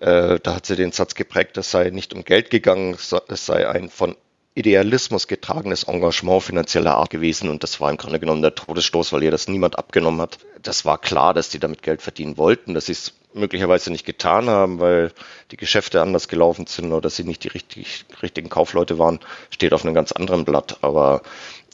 Äh, 0.00 0.38
da 0.42 0.54
hat 0.54 0.66
sie 0.66 0.76
den 0.76 0.92
Satz 0.92 1.14
geprägt, 1.14 1.56
es 1.56 1.70
sei 1.70 1.90
nicht 1.90 2.12
um 2.12 2.24
Geld 2.24 2.50
gegangen, 2.50 2.94
es 2.94 3.46
sei 3.46 3.68
ein 3.68 3.88
von 3.88 4.16
Idealismus 4.56 5.28
getragenes 5.28 5.84
Engagement 5.84 6.42
finanzieller 6.42 6.96
Art 6.96 7.10
gewesen 7.10 7.50
und 7.50 7.62
das 7.62 7.78
war 7.78 7.90
im 7.90 7.98
Grunde 7.98 8.18
genommen 8.18 8.40
der 8.40 8.54
Todesstoß, 8.54 9.12
weil 9.12 9.22
ihr 9.22 9.30
das 9.30 9.48
niemand 9.48 9.78
abgenommen 9.78 10.22
hat. 10.22 10.38
Das 10.62 10.86
war 10.86 10.98
klar, 10.98 11.34
dass 11.34 11.50
die 11.50 11.58
damit 11.58 11.82
Geld 11.82 12.00
verdienen 12.00 12.38
wollten, 12.38 12.72
dass 12.72 12.86
sie 12.86 12.92
es 12.92 13.12
möglicherweise 13.34 13.92
nicht 13.92 14.06
getan 14.06 14.48
haben, 14.48 14.80
weil 14.80 15.12
die 15.50 15.58
Geschäfte 15.58 16.00
anders 16.00 16.26
gelaufen 16.28 16.66
sind 16.66 16.90
oder 16.92 17.10
sie 17.10 17.24
nicht 17.24 17.44
die 17.44 17.48
richtig, 17.48 18.06
richtigen 18.22 18.48
Kaufleute 18.48 18.98
waren, 18.98 19.20
steht 19.50 19.74
auf 19.74 19.84
einem 19.84 19.94
ganz 19.94 20.12
anderen 20.12 20.46
Blatt. 20.46 20.78
Aber 20.80 21.20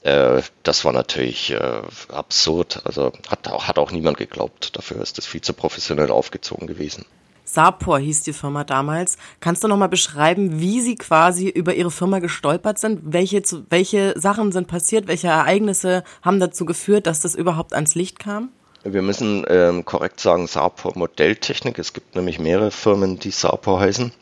äh, 0.03 0.43
das 0.65 0.85
war 0.85 0.93
natürlich 0.93 1.53
äh, 1.53 1.83
absurd. 2.09 2.83
Also 2.85 3.13
hat 3.29 3.47
auch, 3.47 3.69
hat 3.69 3.79
auch 3.79 3.93
niemand 3.93 4.19
geglaubt. 4.19 4.77
Dafür 4.77 5.01
ist 5.01 5.19
das 5.19 5.27
viel 5.27 5.41
zu 5.41 5.53
professionell 5.53 6.11
aufgezogen 6.11 6.67
gewesen. 6.67 7.07
Sapor 7.53 7.99
hieß 7.99 8.23
die 8.23 8.33
Firma 8.33 8.65
damals. 8.65 9.19
Kannst 9.41 9.63
du 9.63 9.69
noch 9.69 9.77
mal 9.77 9.89
beschreiben, 9.89 10.59
wie 10.59 10.81
Sie 10.81 10.95
quasi 10.95 11.49
über 11.49 11.75
Ihre 11.75 11.91
Firma 11.91 12.19
gestolpert 12.19 12.79
sind? 12.79 13.01
Welche, 13.05 13.43
welche 13.69 14.19
Sachen 14.19 14.53
sind 14.53 14.69
passiert? 14.69 15.07
Welche 15.07 15.29
Ereignisse 15.29 16.03
haben 16.23 16.41
dazu 16.41 16.65
geführt, 16.65 17.07
dass 17.07 17.21
das 17.21 17.35
überhaupt 17.35 17.75
ans 17.75 17.95
Licht 17.95 18.19
kam? 18.19 18.49
Wir 18.85 19.03
müssen 19.03 19.45
ähm, 19.49 19.85
korrekt 19.85 20.19
sagen 20.19 20.47
Sapor 20.47 20.93
Modelltechnik. 20.97 21.79
Es 21.79 21.93
gibt 21.93 22.17
nämlich 22.17 22.39
mehrere 22.39 22.71
Firmen, 22.71 23.19
die 23.19 23.31
Sapor 23.31 23.81
heißen. 23.81 24.13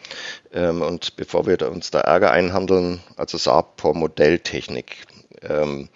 Ähm, 0.52 0.82
und 0.82 1.14
bevor 1.14 1.46
wir 1.46 1.70
uns 1.70 1.92
da 1.92 2.00
Ärger 2.00 2.32
einhandeln, 2.32 3.00
also 3.16 3.38
Sapor 3.38 3.94
Modelltechnik. 3.94 5.06
Ähm, 5.42 5.88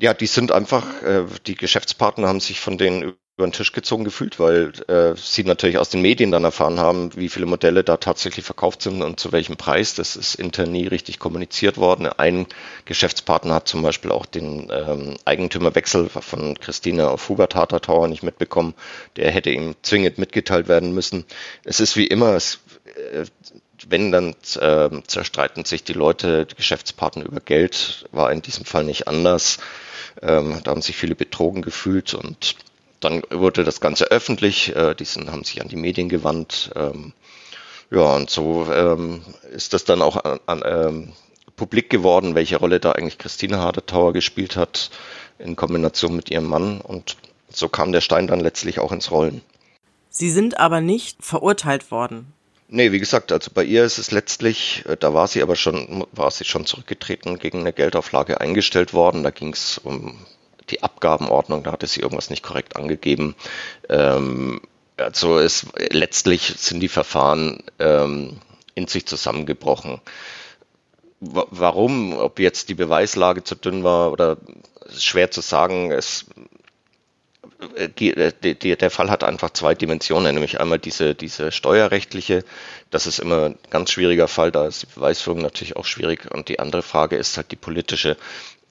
ja, 0.00 0.14
die 0.14 0.26
sind 0.26 0.50
einfach, 0.50 1.02
äh, 1.02 1.26
die 1.46 1.56
Geschäftspartner 1.56 2.26
haben 2.26 2.40
sich 2.40 2.58
von 2.58 2.78
denen 2.78 3.12
über 3.38 3.46
den 3.46 3.52
Tisch 3.52 3.70
gezogen 3.70 4.02
gefühlt, 4.02 4.40
weil 4.40 4.72
äh, 4.88 5.14
sie 5.16 5.44
natürlich 5.44 5.78
aus 5.78 5.90
den 5.90 6.02
Medien 6.02 6.32
dann 6.32 6.42
erfahren 6.42 6.80
haben, 6.80 7.14
wie 7.14 7.28
viele 7.28 7.46
Modelle 7.46 7.84
da 7.84 7.96
tatsächlich 7.96 8.44
verkauft 8.44 8.82
sind 8.82 9.00
und 9.00 9.20
zu 9.20 9.30
welchem 9.30 9.56
Preis. 9.56 9.94
Das 9.94 10.16
ist 10.16 10.34
intern 10.34 10.72
nie 10.72 10.88
richtig 10.88 11.20
kommuniziert 11.20 11.76
worden. 11.76 12.08
Ein 12.08 12.46
Geschäftspartner 12.84 13.54
hat 13.54 13.68
zum 13.68 13.82
Beispiel 13.82 14.10
auch 14.10 14.26
den 14.26 14.72
ähm, 14.72 15.14
Eigentümerwechsel 15.24 16.08
von 16.08 16.58
Christine 16.58 17.10
auf 17.10 17.28
Hubert 17.28 17.54
Harter 17.54 17.80
Tower 17.80 18.08
nicht 18.08 18.24
mitbekommen. 18.24 18.74
Der 19.14 19.30
hätte 19.30 19.50
ihm 19.50 19.76
zwingend 19.82 20.18
mitgeteilt 20.18 20.66
werden 20.66 20.92
müssen. 20.92 21.24
Es 21.62 21.78
ist 21.78 21.96
wie 21.96 22.08
immer, 22.08 22.34
es, 22.34 22.58
äh, 23.12 23.24
wenn 23.88 24.10
dann 24.10 24.34
äh, 24.60 24.90
zerstreiten 25.06 25.64
sich 25.64 25.84
die 25.84 25.92
Leute, 25.92 26.44
die 26.44 26.56
Geschäftspartner 26.56 27.24
über 27.24 27.38
Geld, 27.38 28.04
war 28.10 28.32
in 28.32 28.42
diesem 28.42 28.64
Fall 28.64 28.82
nicht 28.82 29.06
anders. 29.06 29.58
Ähm, 30.22 30.60
da 30.64 30.72
haben 30.72 30.82
sich 30.82 30.96
viele 30.96 31.14
betrogen 31.14 31.62
gefühlt 31.62 32.14
und 32.14 32.56
dann 33.00 33.22
wurde 33.30 33.64
das 33.64 33.80
Ganze 33.80 34.10
öffentlich, 34.10 34.74
äh, 34.74 34.94
die 34.94 35.04
sind, 35.04 35.30
haben 35.30 35.44
sich 35.44 35.60
an 35.60 35.68
die 35.68 35.76
Medien 35.76 36.08
gewandt. 36.08 36.70
Ähm, 36.74 37.12
ja, 37.90 38.16
und 38.16 38.28
so 38.28 38.66
ähm, 38.72 39.22
ist 39.52 39.72
das 39.72 39.84
dann 39.84 40.02
auch 40.02 40.16
an, 40.24 40.40
an, 40.46 40.62
ähm, 40.64 41.12
publik 41.56 41.90
geworden, 41.90 42.34
welche 42.34 42.56
Rolle 42.56 42.80
da 42.80 42.92
eigentlich 42.92 43.18
Christine 43.18 43.58
Hardetauer 43.58 44.12
gespielt 44.12 44.56
hat 44.56 44.90
in 45.38 45.56
Kombination 45.56 46.14
mit 46.14 46.30
ihrem 46.30 46.46
Mann. 46.46 46.80
Und 46.80 47.16
so 47.50 47.68
kam 47.68 47.92
der 47.92 48.00
Stein 48.00 48.26
dann 48.26 48.40
letztlich 48.40 48.78
auch 48.78 48.92
ins 48.92 49.10
Rollen. 49.10 49.42
Sie 50.10 50.30
sind 50.30 50.58
aber 50.58 50.80
nicht 50.80 51.24
verurteilt 51.24 51.90
worden. 51.90 52.32
Nee, 52.70 52.92
wie 52.92 52.98
gesagt, 52.98 53.32
also 53.32 53.50
bei 53.54 53.64
ihr 53.64 53.84
ist 53.84 53.96
es 53.96 54.10
letztlich, 54.10 54.84
äh, 54.86 54.96
da 54.96 55.14
war 55.14 55.26
sie 55.26 55.42
aber 55.42 55.56
schon, 55.56 56.06
war 56.12 56.30
sie 56.30 56.44
schon 56.44 56.66
zurückgetreten, 56.66 57.38
gegen 57.38 57.60
eine 57.60 57.72
Geldauflage 57.72 58.40
eingestellt 58.40 58.92
worden. 58.92 59.22
Da 59.22 59.30
ging 59.30 59.54
es 59.54 59.78
um 59.78 60.18
die 60.70 60.82
Abgabenordnung, 60.82 61.62
da 61.62 61.72
hatte 61.72 61.86
sie 61.86 62.00
irgendwas 62.00 62.30
nicht 62.30 62.42
korrekt 62.42 62.76
angegeben. 62.76 63.34
Ähm, 63.88 64.60
also 64.96 65.38
es 65.38 65.66
letztlich 65.90 66.54
sind 66.56 66.80
die 66.80 66.88
Verfahren 66.88 67.62
ähm, 67.78 68.38
in 68.74 68.86
sich 68.86 69.06
zusammengebrochen. 69.06 70.00
W 71.20 71.42
warum, 71.50 72.16
ob 72.16 72.38
jetzt 72.38 72.68
die 72.68 72.74
Beweislage 72.74 73.42
zu 73.42 73.56
dünn 73.56 73.82
war 73.82 74.12
oder 74.12 74.36
schwer 74.96 75.30
zu 75.30 75.40
sagen, 75.40 75.90
es 75.90 76.26
die, 77.98 78.12
der 78.76 78.90
Fall 78.90 79.10
hat 79.10 79.24
einfach 79.24 79.50
zwei 79.50 79.74
Dimensionen, 79.74 80.34
nämlich 80.34 80.60
einmal 80.60 80.78
diese, 80.78 81.14
diese 81.14 81.50
steuerrechtliche, 81.50 82.44
das 82.90 83.06
ist 83.06 83.18
immer 83.18 83.46
ein 83.46 83.58
ganz 83.70 83.90
schwieriger 83.90 84.28
Fall, 84.28 84.52
da 84.52 84.66
ist 84.66 84.82
die 84.82 84.94
Beweisführung 84.94 85.40
natürlich 85.40 85.76
auch 85.76 85.84
schwierig 85.84 86.30
und 86.32 86.48
die 86.48 86.60
andere 86.60 86.82
Frage 86.82 87.16
ist 87.16 87.36
halt 87.36 87.50
die 87.50 87.56
politische. 87.56 88.16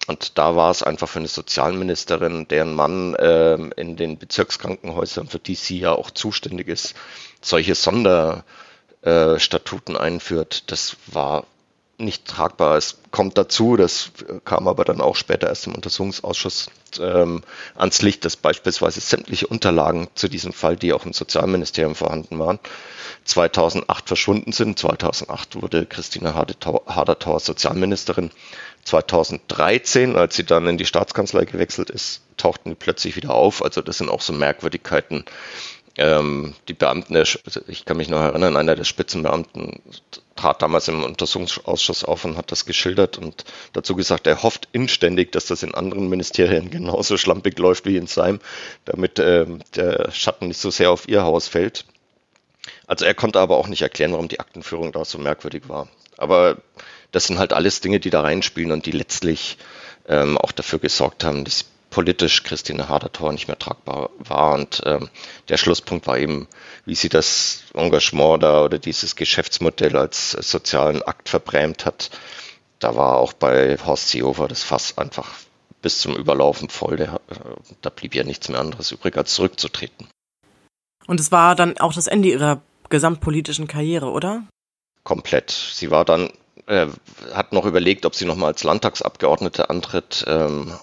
Und 0.08 0.38
da 0.38 0.56
war 0.56 0.72
es 0.72 0.84
einfach 0.84 1.10
für 1.10 1.20
eine 1.20 1.28
Sozialministerin, 1.28 2.48
deren 2.48 2.74
Mann 2.74 3.14
äh, 3.16 3.56
in 3.76 3.98
den 3.98 4.18
Bezirkskrankenhäusern, 4.18 5.28
für 5.28 5.40
die 5.40 5.56
sie 5.56 5.80
ja 5.80 5.92
auch 5.92 6.12
zuständig 6.12 6.70
ist, 6.70 6.96
solche 7.42 7.76
Sonderstatuten 7.76 9.96
äh, 9.96 10.00
einführt. 10.00 10.72
Das 10.72 10.96
war 11.08 11.44
nicht 11.98 12.26
tragbar. 12.26 12.78
Es 12.78 12.98
kommt 13.12 13.38
dazu, 13.38 13.76
das 13.76 14.12
kam 14.46 14.68
aber 14.68 14.86
dann 14.86 15.02
auch 15.02 15.16
später 15.16 15.48
erst 15.48 15.68
im 15.68 15.76
Untersuchungsausschuss 15.76 16.70
ähm, 17.00 17.44
ans 17.76 18.02
Licht, 18.02 18.24
dass 18.24 18.36
beispielsweise 18.36 19.02
sämtliche 19.02 19.48
Unterlagen 19.48 20.08
zu 20.16 20.28
diesem 20.28 20.54
Fall, 20.54 20.76
die 20.76 20.94
auch 20.94 21.06
im 21.06 21.14
Sozialministerium 21.14 21.96
vorhanden 21.96 22.38
waren, 22.40 22.60
2008 23.26 24.08
verschwunden 24.08 24.52
sind. 24.52 24.78
2008 24.78 25.62
wurde 25.62 25.86
Christina 25.86 26.36
Hadertauer 26.36 27.40
Sozialministerin. 27.40 28.32
2013, 28.88 30.16
als 30.16 30.36
sie 30.36 30.46
dann 30.46 30.68
in 30.68 30.78
die 30.78 30.86
Staatskanzlei 30.86 31.46
gewechselt 31.46 31.90
ist, 31.90 32.22
tauchten 32.38 32.70
die 32.70 32.76
plötzlich 32.76 33.16
wieder 33.16 33.32
auf. 33.32 33.64
Also 33.64 33.82
das 33.82 33.98
sind 33.98 34.10
auch 34.10 34.22
so 34.22 34.34
Merkwürdigkeiten. 34.34 35.26
Ähm, 35.98 36.54
die 36.68 36.74
Beamten, 36.74 37.16
also 37.16 37.62
ich 37.68 37.86
kann 37.86 37.98
mich 37.98 38.08
noch 38.08 38.22
erinnern, 38.22 38.56
einer 38.56 38.76
der 38.76 38.84
Spitzenbeamten 38.84 39.82
trat 40.36 40.62
damals 40.62 40.88
im 40.88 41.04
Untersuchungsausschuss 41.04 42.04
auf 42.04 42.24
und 42.24 42.38
hat 42.38 42.52
das 42.52 42.66
geschildert 42.66 43.18
und 43.18 43.46
dazu 43.74 43.96
gesagt, 43.96 44.28
er 44.28 44.44
hofft 44.44 44.70
inständig, 44.72 45.32
dass 45.32 45.48
das 45.48 45.64
in 45.64 45.74
anderen 45.74 46.08
Ministerien 46.08 46.70
genauso 46.72 47.18
schlampig 47.18 47.58
läuft 47.58 47.86
wie 47.86 47.98
in 47.98 48.08
seinem, 48.08 48.40
damit 48.86 49.20
äh, 49.20 49.48
der 49.76 50.12
Schatten 50.12 50.50
nicht 50.50 50.60
so 50.60 50.70
sehr 50.70 50.92
auf 50.92 51.10
ihr 51.10 51.24
Haus 51.24 51.48
fällt. 51.48 51.86
Also 52.86 53.06
er 53.06 53.16
konnte 53.16 53.40
aber 53.40 53.58
auch 53.58 53.68
nicht 53.68 53.82
erklären, 53.82 54.12
warum 54.12 54.28
die 54.28 54.40
Aktenführung 54.40 54.92
da 54.92 55.04
so 55.04 55.18
merkwürdig 55.18 55.68
war. 55.68 55.88
Aber 56.18 56.58
das 57.12 57.28
sind 57.28 57.40
halt 57.40 57.54
alles 57.54 57.82
Dinge, 57.82 58.00
die 58.00 58.10
da 58.10 58.22
reinspielen 58.22 58.72
und 58.72 58.86
die 58.86 58.92
letztlich 58.92 59.58
ähm, 60.08 60.38
auch 60.38 60.52
dafür 60.52 60.80
gesorgt 60.80 61.24
haben, 61.24 61.46
dass 61.46 61.66
politisch 61.90 62.44
Christine 62.44 62.90
Hadertor 62.90 63.32
nicht 63.32 63.48
mehr 63.48 63.58
tragbar 63.58 64.10
war. 64.20 64.54
Und 64.54 64.82
ähm, 64.86 65.10
der 65.50 65.58
Schlusspunkt 65.58 66.08
war 66.08 66.18
eben, 66.18 66.48
wie 66.86 66.96
sie 66.96 67.10
das 67.10 67.64
Engagement 67.74 68.44
da 68.44 68.64
oder 68.64 68.78
dieses 68.78 69.16
Geschäftsmodell 69.16 69.98
als 69.98 70.32
sozialen 70.32 71.02
Akt 71.04 71.30
verbrämt 71.30 71.86
hat. 71.86 72.12
Da 72.80 72.96
war 72.96 73.18
auch 73.18 73.34
bei 73.34 73.78
Horst 73.78 74.10
Seehofer 74.10 74.48
das 74.48 74.64
Fass 74.64 74.98
einfach 74.98 75.32
bis 75.82 76.00
zum 76.00 76.16
Überlaufen 76.16 76.70
voll. 76.70 76.98
Der, 76.98 77.22
äh, 77.30 77.56
da 77.82 77.90
blieb 77.90 78.14
ja 78.14 78.24
nichts 78.24 78.50
mehr 78.50 78.60
anderes 78.60 78.92
übrig, 78.92 79.18
als 79.18 79.34
zurückzutreten. 79.34 80.08
Und 81.08 81.20
es 81.20 81.32
war 81.32 81.56
dann 81.56 81.78
auch 81.78 81.94
das 81.94 82.08
Ende 82.08 82.30
ihrer 82.30 82.62
gesamtpolitischen 82.90 83.68
Karriere, 83.68 84.12
oder? 84.12 84.44
Komplett. 85.08 85.52
Sie 85.52 85.90
war 85.90 86.04
dann, 86.04 86.32
äh, 86.66 86.88
hat 87.34 87.54
noch 87.54 87.64
überlegt, 87.64 88.06
ob 88.06 88.14
sie 88.14 88.26
nochmal 88.26 88.52
als 88.52 88.66
Landtagsabgeordnete 88.66 89.70
antritt, 89.70 90.26
ähm, 90.28 90.74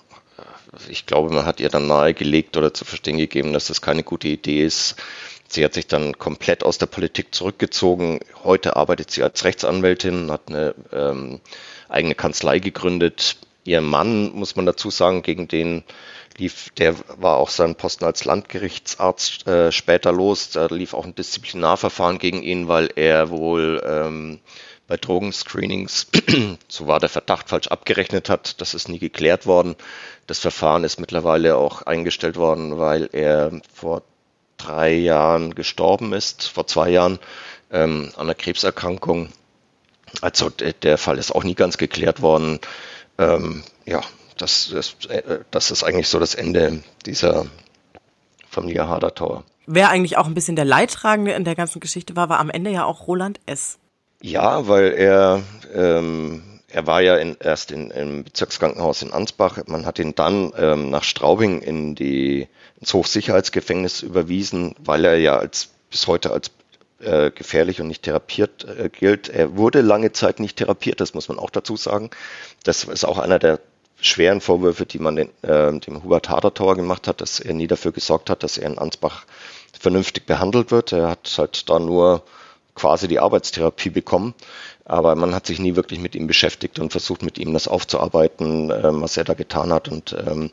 ich 0.89 1.05
glaube, 1.05 1.29
man 1.31 1.45
hat 1.45 1.61
ihr 1.61 1.69
dann 1.69 1.87
nahegelegt 1.87 2.57
oder 2.57 2.73
zu 2.73 2.87
verstehen 2.87 3.19
gegeben, 3.19 3.53
dass 3.53 3.67
das 3.67 3.83
keine 3.83 4.03
gute 4.03 4.29
Idee 4.29 4.65
ist. 4.65 4.97
Sie 5.47 5.63
hat 5.63 5.75
sich 5.75 5.87
dann 5.89 6.17
komplett 6.17 6.65
aus 6.65 6.79
der 6.79 6.87
Politik 6.87 7.35
zurückgezogen. 7.35 8.21
Heute 8.45 8.77
arbeitet 8.77 9.11
sie 9.11 9.23
als 9.23 9.45
Rechtsanwältin, 9.45 10.31
hat 10.31 10.49
eine 10.49 10.75
ähm, 10.91 11.41
eigene 11.91 12.15
Kanzlei 12.15 12.61
gegründet. 12.61 13.37
Ihr 13.65 13.83
Mann, 13.83 14.33
muss 14.33 14.57
man 14.57 14.65
dazu 14.65 14.89
sagen, 14.89 15.21
gegen 15.21 15.49
den 15.49 15.85
lief, 16.39 16.71
der 16.77 16.95
war 17.19 17.37
auch 17.37 17.51
sein 17.51 17.75
Posten 17.75 18.05
als 18.05 18.25
Landgerichtsarzt 18.25 19.47
äh, 19.47 19.73
später 19.73 20.13
los. 20.13 20.51
Da 20.51 20.67
lief 20.67 20.95
auch 20.95 21.05
ein 21.05 21.15
Disziplinarverfahren 21.15 22.19
gegen 22.19 22.43
ihn, 22.43 22.69
weil 22.69 22.91
er 22.97 23.31
wohl 23.31 23.83
ähm, 23.87 24.41
bei 24.87 24.97
Drogenscreenings, 24.97 26.09
so 26.69 26.87
war 26.87 27.01
der 27.01 27.09
Verdacht, 27.09 27.49
falsch 27.49 27.69
abgerechnet 27.69 28.29
hat. 28.29 28.61
Das 28.61 28.75
ist 28.75 28.89
nie 28.89 28.99
geklärt 28.99 29.47
worden. 29.47 29.77
Das 30.27 30.39
Verfahren 30.39 30.85
ist 30.85 31.01
mittlerweile 31.01 31.57
auch 31.57 31.83
eingestellt 31.83 32.37
worden, 32.37 32.79
weil 32.79 33.09
er 33.13 33.61
vor 33.73 34.03
drei 34.57 34.93
Jahren 34.93 35.55
gestorben 35.55 36.13
ist, 36.13 36.45
vor 36.45 36.67
zwei 36.67 36.91
Jahren 36.91 37.19
ähm, 37.71 38.11
an 38.17 38.23
einer 38.23 38.35
Krebserkrankung. 38.35 39.31
Also 40.21 40.51
der 40.51 40.99
Fall 40.99 41.19
ist 41.19 41.35
auch 41.35 41.45
nie 41.45 41.55
ganz 41.55 41.77
geklärt 41.77 42.23
worden. 42.23 42.61
Ähm, 43.19 43.65
ja, 43.85 44.01
das, 44.37 44.71
das, 44.73 44.97
äh, 45.09 45.41
das 45.51 45.71
ist 45.71 45.83
eigentlich 45.83 46.09
so 46.09 46.19
das 46.19 46.35
Ende 46.35 46.83
dieser 47.07 47.47
Familie 48.49 48.89
Hadertauer. 48.89 49.45
Wer 49.67 49.89
eigentlich 49.91 50.19
auch 50.19 50.27
ein 50.27 50.35
bisschen 50.35 50.57
der 50.57 50.65
Leidtragende 50.65 51.33
in 51.33 51.45
der 51.45 51.55
ganzen 51.55 51.81
Geschichte 51.81 52.17
war, 52.17 52.29
war 52.29 52.39
am 52.39 52.51
Ende 52.51 52.71
ja 52.71 52.85
auch 52.85 53.07
Roland 53.07 53.41
S. 53.47 53.79
Ja, 54.21 54.69
weil 54.69 54.93
er, 54.93 55.43
ähm, 55.75 56.43
er 56.69 56.87
war 56.87 57.01
ja 57.01 57.17
in, 57.17 57.37
erst 57.41 57.71
in, 57.71 57.91
im 57.91 58.25
Bezirkskrankenhaus 58.25 59.03
in 59.03 59.13
Ansbach. 59.13 59.59
Man 59.67 59.87
hat 59.87 59.99
ihn 59.99 60.15
dann 60.15 60.53
ähm, 60.57 60.91
nach 60.91 61.03
Straubing 61.03 61.61
in 61.61 61.95
die, 61.95 62.49
ins 62.81 62.93
Hochsicherheitsgefängnis 62.93 64.03
überwiesen, 64.03 64.75
weil 64.79 65.05
er 65.05 65.19
ja 65.19 65.39
als, 65.39 65.71
bis 65.91 66.07
heute 66.07 66.31
als 66.31 66.51
äh, 67.01 67.31
gefährlich 67.31 67.81
und 67.81 67.89
nicht 67.89 68.03
therapiert 68.03 68.65
äh, 68.65 68.89
gilt. 68.89 69.29
Er 69.29 69.57
wurde 69.57 69.81
lange 69.81 70.13
Zeit 70.13 70.41
nicht 70.41 70.57
therapiert, 70.57 71.01
das 71.01 71.15
muss 71.15 71.29
man 71.29 71.39
auch 71.39 71.51
dazu 71.51 71.77
sagen. 71.77 72.11
Das 72.65 72.85
ist 72.85 73.05
auch 73.05 73.19
einer 73.19 73.39
der 73.39 73.61
schweren 74.07 74.41
Vorwürfe, 74.41 74.87
die 74.87 74.99
man 74.99 75.17
den, 75.17 75.29
äh, 75.43 75.79
dem 75.79 76.03
Hubert 76.03 76.29
Hadertauer 76.29 76.77
gemacht 76.77 77.09
hat, 77.09 77.21
dass 77.21 77.41
er 77.41 77.55
nie 77.55 77.67
dafür 77.67 77.93
gesorgt 77.93 78.31
hat, 78.31 78.43
dass 78.43 78.59
er 78.59 78.71
in 78.71 78.79
Ansbach 78.79 79.25
vernünftig 79.79 80.27
behandelt 80.27 80.71
wird. 80.71 80.93
Er 80.93 81.11
hat 81.11 81.35
halt 81.39 81.69
da 81.69 81.79
nur 81.79 82.23
quasi 82.85 83.09
die 83.09 83.19
Arbeitstherapie 83.19 83.89
bekommen. 83.89 84.35
Aber 84.85 85.15
man 85.15 85.35
hat 85.35 85.47
sich 85.47 85.59
nie 85.59 85.75
wirklich 85.75 85.99
mit 85.99 86.15
ihm 86.15 86.27
beschäftigt 86.27 86.79
und 86.79 86.91
versucht, 86.91 87.23
mit 87.23 87.39
ihm 87.39 87.55
das 87.55 87.67
aufzuarbeiten, 87.67 88.71
ähm, 88.71 89.01
was 89.01 89.17
er 89.17 89.25
da 89.25 89.33
getan 89.33 89.73
hat 89.73 89.89
und 89.89 90.15
ähm, 90.27 90.51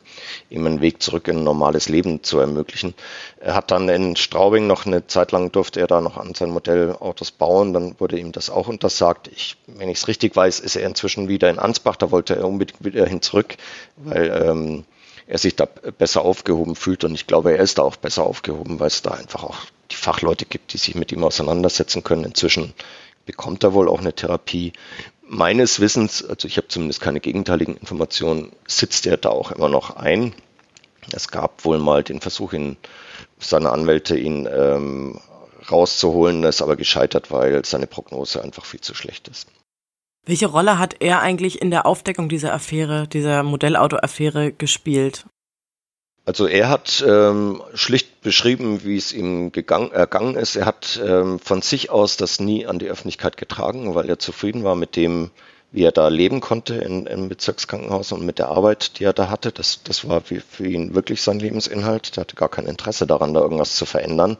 ihm 0.48 0.64
einen 0.64 0.80
Weg 0.80 1.02
zurück 1.02 1.28
in 1.28 1.36
ein 1.36 1.44
normales 1.44 1.90
Leben 1.90 2.22
zu 2.22 2.38
ermöglichen. 2.38 2.94
Er 3.38 3.54
hat 3.54 3.70
dann 3.70 3.90
in 3.90 4.16
Straubing 4.16 4.66
noch 4.66 4.86
eine 4.86 5.06
Zeit 5.06 5.32
lang 5.32 5.52
durfte 5.52 5.80
er 5.80 5.86
da 5.86 6.00
noch 6.00 6.16
an 6.16 6.32
seinen 6.34 6.52
Modellautos 6.52 7.32
bauen. 7.32 7.74
Dann 7.74 8.00
wurde 8.00 8.18
ihm 8.18 8.32
das 8.32 8.48
auch 8.48 8.68
untersagt. 8.68 9.28
Ich, 9.28 9.58
wenn 9.66 9.90
ich 9.90 9.98
es 9.98 10.08
richtig 10.08 10.34
weiß, 10.34 10.60
ist 10.60 10.76
er 10.76 10.86
inzwischen 10.86 11.28
wieder 11.28 11.50
in 11.50 11.58
Ansbach. 11.58 11.96
Da 11.96 12.10
wollte 12.10 12.34
er 12.34 12.48
unbedingt 12.48 12.82
wieder 12.82 13.04
hin 13.04 13.20
zurück, 13.20 13.58
weil 13.96 14.42
ähm, 14.42 14.84
er 15.26 15.38
sich 15.38 15.56
da 15.56 15.66
besser 15.66 16.22
aufgehoben 16.22 16.76
fühlt 16.76 17.04
und 17.04 17.14
ich 17.14 17.26
glaube, 17.26 17.52
er 17.52 17.62
ist 17.62 17.78
da 17.78 17.82
auch 17.82 17.96
besser 17.96 18.24
aufgehoben, 18.24 18.80
weil 18.80 18.88
es 18.88 19.02
da 19.02 19.12
einfach 19.12 19.44
auch 19.44 19.56
die 19.90 19.96
Fachleute 19.96 20.46
gibt, 20.46 20.72
die 20.72 20.78
sich 20.78 20.94
mit 20.94 21.12
ihm 21.12 21.24
auseinandersetzen 21.24 22.02
können. 22.02 22.24
Inzwischen 22.24 22.74
bekommt 23.26 23.62
er 23.62 23.74
wohl 23.74 23.88
auch 23.88 24.00
eine 24.00 24.14
Therapie. 24.14 24.72
Meines 25.26 25.80
Wissens, 25.80 26.24
also 26.24 26.48
ich 26.48 26.56
habe 26.56 26.68
zumindest 26.68 27.00
keine 27.00 27.20
gegenteiligen 27.20 27.76
Informationen, 27.76 28.52
sitzt 28.66 29.06
er 29.06 29.16
da 29.16 29.30
auch 29.30 29.52
immer 29.52 29.68
noch 29.68 29.96
ein. 29.96 30.34
Es 31.12 31.28
gab 31.28 31.64
wohl 31.64 31.78
mal 31.78 32.02
den 32.02 32.20
Versuch, 32.20 32.52
ihn, 32.52 32.76
seine 33.38 33.70
Anwälte 33.70 34.16
ihn 34.16 34.46
ähm, 34.46 35.20
rauszuholen, 35.70 36.44
ist 36.44 36.62
aber 36.62 36.76
gescheitert, 36.76 37.30
weil 37.30 37.64
seine 37.64 37.86
Prognose 37.86 38.42
einfach 38.42 38.64
viel 38.64 38.80
zu 38.80 38.94
schlecht 38.94 39.28
ist. 39.28 39.48
Welche 40.24 40.46
Rolle 40.46 40.78
hat 40.78 40.96
er 41.00 41.20
eigentlich 41.20 41.60
in 41.60 41.70
der 41.70 41.84
Aufdeckung 41.84 42.28
dieser 42.28 42.52
Affäre, 42.54 43.08
dieser 43.08 43.42
Modellauto-Affäre 43.42 44.52
gespielt? 44.52 45.26
Also 46.24 46.46
er 46.46 46.68
hat 46.68 47.04
ähm, 47.04 47.60
schlicht 47.74 48.20
beschrieben, 48.20 48.84
wie 48.84 48.96
es 48.96 49.12
ihm 49.12 49.50
gegangen, 49.50 49.90
ergangen 49.90 50.36
ist. 50.36 50.54
Er 50.54 50.66
hat 50.66 51.00
ähm, 51.04 51.40
von 51.40 51.62
sich 51.62 51.90
aus 51.90 52.16
das 52.16 52.38
nie 52.38 52.66
an 52.66 52.78
die 52.78 52.86
Öffentlichkeit 52.86 53.36
getragen, 53.36 53.96
weil 53.96 54.08
er 54.08 54.20
zufrieden 54.20 54.62
war 54.62 54.76
mit 54.76 54.94
dem, 54.94 55.32
wie 55.72 55.82
er 55.82 55.90
da 55.90 56.06
leben 56.06 56.40
konnte 56.40 56.76
in, 56.76 57.06
im 57.06 57.28
Bezirkskrankenhaus 57.28 58.12
und 58.12 58.24
mit 58.24 58.38
der 58.38 58.50
Arbeit, 58.50 59.00
die 59.00 59.04
er 59.04 59.12
da 59.12 59.28
hatte. 59.28 59.50
Das, 59.50 59.82
das 59.82 60.08
war 60.08 60.20
für, 60.20 60.40
für 60.40 60.68
ihn 60.68 60.94
wirklich 60.94 61.20
sein 61.22 61.40
Lebensinhalt. 61.40 62.16
Er 62.16 62.20
hatte 62.20 62.36
gar 62.36 62.48
kein 62.48 62.66
Interesse 62.66 63.08
daran, 63.08 63.34
da 63.34 63.40
irgendwas 63.40 63.74
zu 63.74 63.86
verändern. 63.86 64.36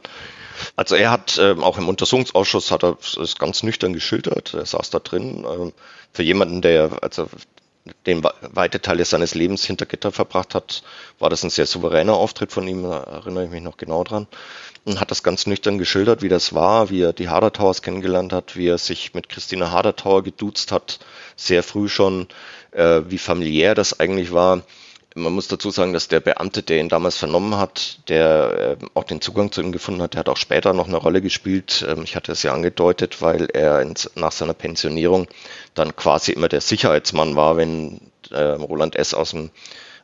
Also 0.77 0.95
er 0.95 1.11
hat 1.11 1.39
ähm, 1.39 1.63
auch 1.63 1.79
im 1.79 1.89
Untersuchungsausschuss 1.89 2.71
hat 2.71 2.85
er 2.85 2.97
es 3.21 3.37
ganz 3.37 3.63
nüchtern 3.63 3.93
geschildert. 3.93 4.55
Er 4.55 4.67
saß 4.67 4.91
da 4.91 4.99
drin. 4.99 5.45
Ähm, 5.49 5.73
für 6.13 6.23
jemanden, 6.23 6.63
der 6.63 7.03
also 7.03 7.29
den 8.07 8.23
weite 8.23 8.81
Teile 8.81 9.05
seines 9.05 9.35
Lebens 9.35 9.65
hinter 9.65 9.87
Gitter 9.87 10.13
verbracht 10.13 10.55
hat, 10.55 10.83
war 11.19 11.31
das 11.31 11.43
ein 11.43 11.51
sehr 11.51 11.67
souveräner 11.67 12.15
Auftritt 12.15 12.53
von 12.53 12.67
ihm, 12.69 12.85
da 12.85 12.99
erinnere 13.03 13.45
ich 13.45 13.51
mich 13.51 13.63
noch 13.63 13.77
genau 13.77 14.05
dran. 14.05 14.29
Und 14.85 15.01
hat 15.01 15.11
das 15.11 15.23
ganz 15.23 15.47
nüchtern 15.47 15.79
geschildert, 15.79 16.23
wie 16.23 16.29
das 16.29 16.55
war, 16.55 16.91
wie 16.91 17.03
er 17.03 17.13
die 17.13 17.29
Hadertauers 17.29 17.83
kennengelernt 17.83 18.33
hat, 18.33 18.57
wie 18.57 18.69
er 18.69 18.79
sich 18.79 19.15
mit 19.15 19.29
Christina 19.29 19.71
Hadertauer 19.71 20.23
geduzt 20.23 20.73
hat, 20.73 20.99
sehr 21.37 21.63
früh 21.63 21.89
schon, 21.89 22.27
äh, 22.73 23.03
wie 23.07 23.19
familiär 23.19 23.75
das 23.75 23.99
eigentlich 23.99 24.33
war. 24.33 24.63
Man 25.15 25.33
muss 25.33 25.49
dazu 25.49 25.71
sagen, 25.71 25.93
dass 25.93 26.09
der 26.09 26.21
Beamte, 26.21 26.63
der 26.63 26.79
ihn 26.79 26.89
damals 26.89 27.19
vernommen 27.19 27.57
hat, 27.59 28.09
der 28.09 28.79
äh, 28.81 28.85
auch 28.95 29.05
den 29.05 29.21
Zugang 29.21 29.53
zu 29.53 29.61
ihm 29.61 29.73
gefunden 29.73 30.01
hat, 30.01 30.15
der 30.15 30.21
hat 30.21 30.29
auch 30.29 30.37
später 30.37 30.73
noch 30.73 30.89
eine 30.89 30.97
Rolle 30.97 31.21
gespielt. 31.21 31.85
Ähm, 31.87 32.03
ich 32.05 32.17
hatte 32.17 32.33
es 32.33 32.43
ja 32.43 32.55
angedeutet, 32.55 33.21
weil 33.21 33.49
er 33.53 33.83
ins, 33.83 34.11
nach 34.15 34.33
seiner 34.33 34.55
Pensionierung 34.55 35.27
dann 35.75 35.95
quasi 35.97 36.33
immer 36.33 36.49
der 36.49 36.63
Sicherheitsmann 36.63 37.37
war, 37.37 37.57
wenn 37.57 38.01
äh, 38.31 38.41
Roland 38.41 38.97
S. 38.97 39.15
aus 39.15 39.31
dem 39.31 39.51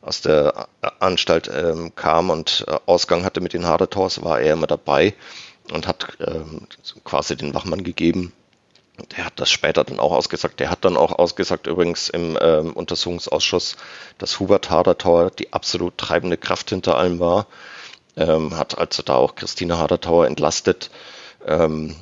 aus 0.01 0.21
der 0.21 0.69
Anstalt 0.99 1.51
ähm, 1.53 1.93
kam 1.93 2.29
und 2.29 2.63
äh, 2.67 2.77
Ausgang 2.85 3.25
hatte 3.25 3.41
mit 3.41 3.51
den 3.51 3.65
Hadertors, 3.65 4.23
war 4.23 4.39
er 4.39 4.53
immer 4.53 4.67
dabei 4.67 5.13
und 5.73 5.87
hat 5.87 6.17
ähm, 6.25 6.67
quasi 7.03 7.35
den 7.35 7.53
Wachmann 7.53 7.83
gegeben 7.83 8.31
der 9.15 9.25
hat 9.25 9.39
das 9.39 9.49
später 9.51 9.83
dann 9.83 9.99
auch 9.99 10.11
ausgesagt. 10.11 10.59
Der 10.59 10.69
hat 10.69 10.85
dann 10.85 10.97
auch 10.97 11.11
ausgesagt, 11.11 11.67
übrigens 11.67 12.09
im 12.09 12.37
ähm, 12.41 12.73
Untersuchungsausschuss, 12.73 13.77
dass 14.17 14.39
Hubert 14.39 14.69
Hadertauer 14.69 15.31
die 15.31 15.53
absolut 15.53 15.97
treibende 15.97 16.37
Kraft 16.37 16.69
hinter 16.69 16.97
allem 16.97 17.19
war. 17.19 17.47
Ähm, 18.17 18.57
hat 18.57 18.77
also 18.77 19.03
da 19.03 19.15
auch 19.15 19.35
Christine 19.35 19.77
Hadertauer 19.77 20.27
entlastet. 20.27 20.89
Ähm, 21.45 21.95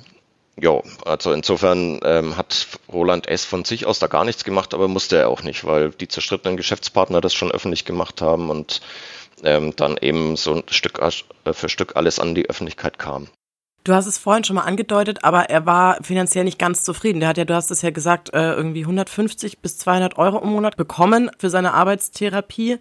Ja, 0.60 0.82
also 1.06 1.34
insofern 1.34 2.00
ähm, 2.04 2.36
hat 2.36 2.68
Roland 2.92 3.28
S. 3.28 3.46
von 3.46 3.64
sich 3.64 3.86
aus 3.86 4.00
da 4.00 4.08
gar 4.08 4.26
nichts 4.26 4.44
gemacht, 4.44 4.74
aber 4.74 4.88
musste 4.88 5.18
er 5.18 5.30
auch 5.30 5.44
nicht, 5.44 5.66
weil 5.66 5.92
die 5.92 6.08
zerstrittenen 6.08 6.58
Geschäftspartner 6.58 7.22
das 7.22 7.36
schon 7.36 7.52
öffentlich 7.52 7.86
gemacht 7.86 8.22
haben 8.24 8.50
und 8.50 8.82
ähm, 9.44 9.76
dann 9.76 9.98
eben 10.02 10.36
so 10.36 10.64
Stück 10.72 11.00
äh, 11.00 11.54
für 11.54 11.70
Stück 11.70 11.96
alles 11.96 12.20
an 12.20 12.34
die 12.34 12.50
Öffentlichkeit 12.50 12.98
kam. 12.98 13.28
Du 13.88 13.94
hast 13.94 14.06
es 14.06 14.18
vorhin 14.18 14.44
schon 14.44 14.58
mal 14.58 14.64
angedeutet, 14.64 15.24
aber 15.24 15.50
er 15.50 15.66
war 15.66 16.04
finanziell 16.04 16.44
nicht 16.44 16.60
ganz 16.60 16.84
zufrieden. 16.84 17.22
Der 17.22 17.30
hat 17.30 17.38
ja, 17.38 17.46
du 17.46 17.56
hast 17.56 17.72
es 17.72 17.82
ja 17.82 17.90
gesagt, 17.90 18.34
äh, 18.34 18.52
irgendwie 18.52 18.82
150 18.82 19.60
bis 19.60 19.78
200 19.78 20.18
Euro 20.18 20.40
im 20.40 20.50
Monat 20.50 20.76
bekommen 20.76 21.32
für 21.38 21.50
seine 21.50 21.74
Arbeitstherapie. 21.74 22.80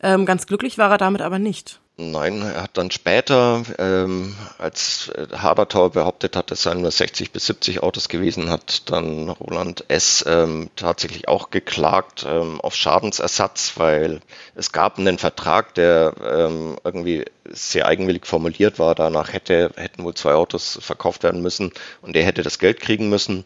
Ähm, 0.00 0.26
ganz 0.26 0.46
glücklich 0.46 0.78
war 0.78 0.92
er 0.92 0.98
damit 0.98 1.22
aber 1.22 1.40
nicht. 1.40 1.80
Nein, 1.96 2.42
er 2.42 2.62
hat 2.64 2.76
dann 2.76 2.90
später, 2.90 3.62
ähm, 3.78 4.34
als 4.58 5.10
äh, 5.10 5.28
Habertauer 5.36 5.90
behauptet 5.90 6.34
hat, 6.34 6.50
es 6.50 6.64
seien 6.64 6.80
nur 6.80 6.90
60 6.90 7.30
bis 7.30 7.46
70 7.46 7.84
Autos 7.84 8.08
gewesen, 8.08 8.50
hat 8.50 8.90
dann 8.90 9.28
Roland 9.28 9.84
S. 9.86 10.24
Ähm, 10.26 10.70
tatsächlich 10.74 11.28
auch 11.28 11.50
geklagt 11.50 12.26
ähm, 12.28 12.60
auf 12.60 12.74
Schadensersatz, 12.74 13.74
weil 13.76 14.22
es 14.56 14.72
gab 14.72 14.98
einen 14.98 15.18
Vertrag, 15.18 15.74
der 15.74 16.14
ähm, 16.20 16.78
irgendwie 16.82 17.26
sehr 17.48 17.86
eigenwillig 17.86 18.26
formuliert 18.26 18.80
war. 18.80 18.96
Danach 18.96 19.32
hätte, 19.32 19.70
hätten 19.76 20.02
wohl 20.02 20.14
zwei 20.14 20.34
Autos 20.34 20.80
verkauft 20.82 21.22
werden 21.22 21.42
müssen 21.42 21.70
und 22.02 22.16
er 22.16 22.24
hätte 22.24 22.42
das 22.42 22.58
Geld 22.58 22.80
kriegen 22.80 23.08
müssen 23.08 23.44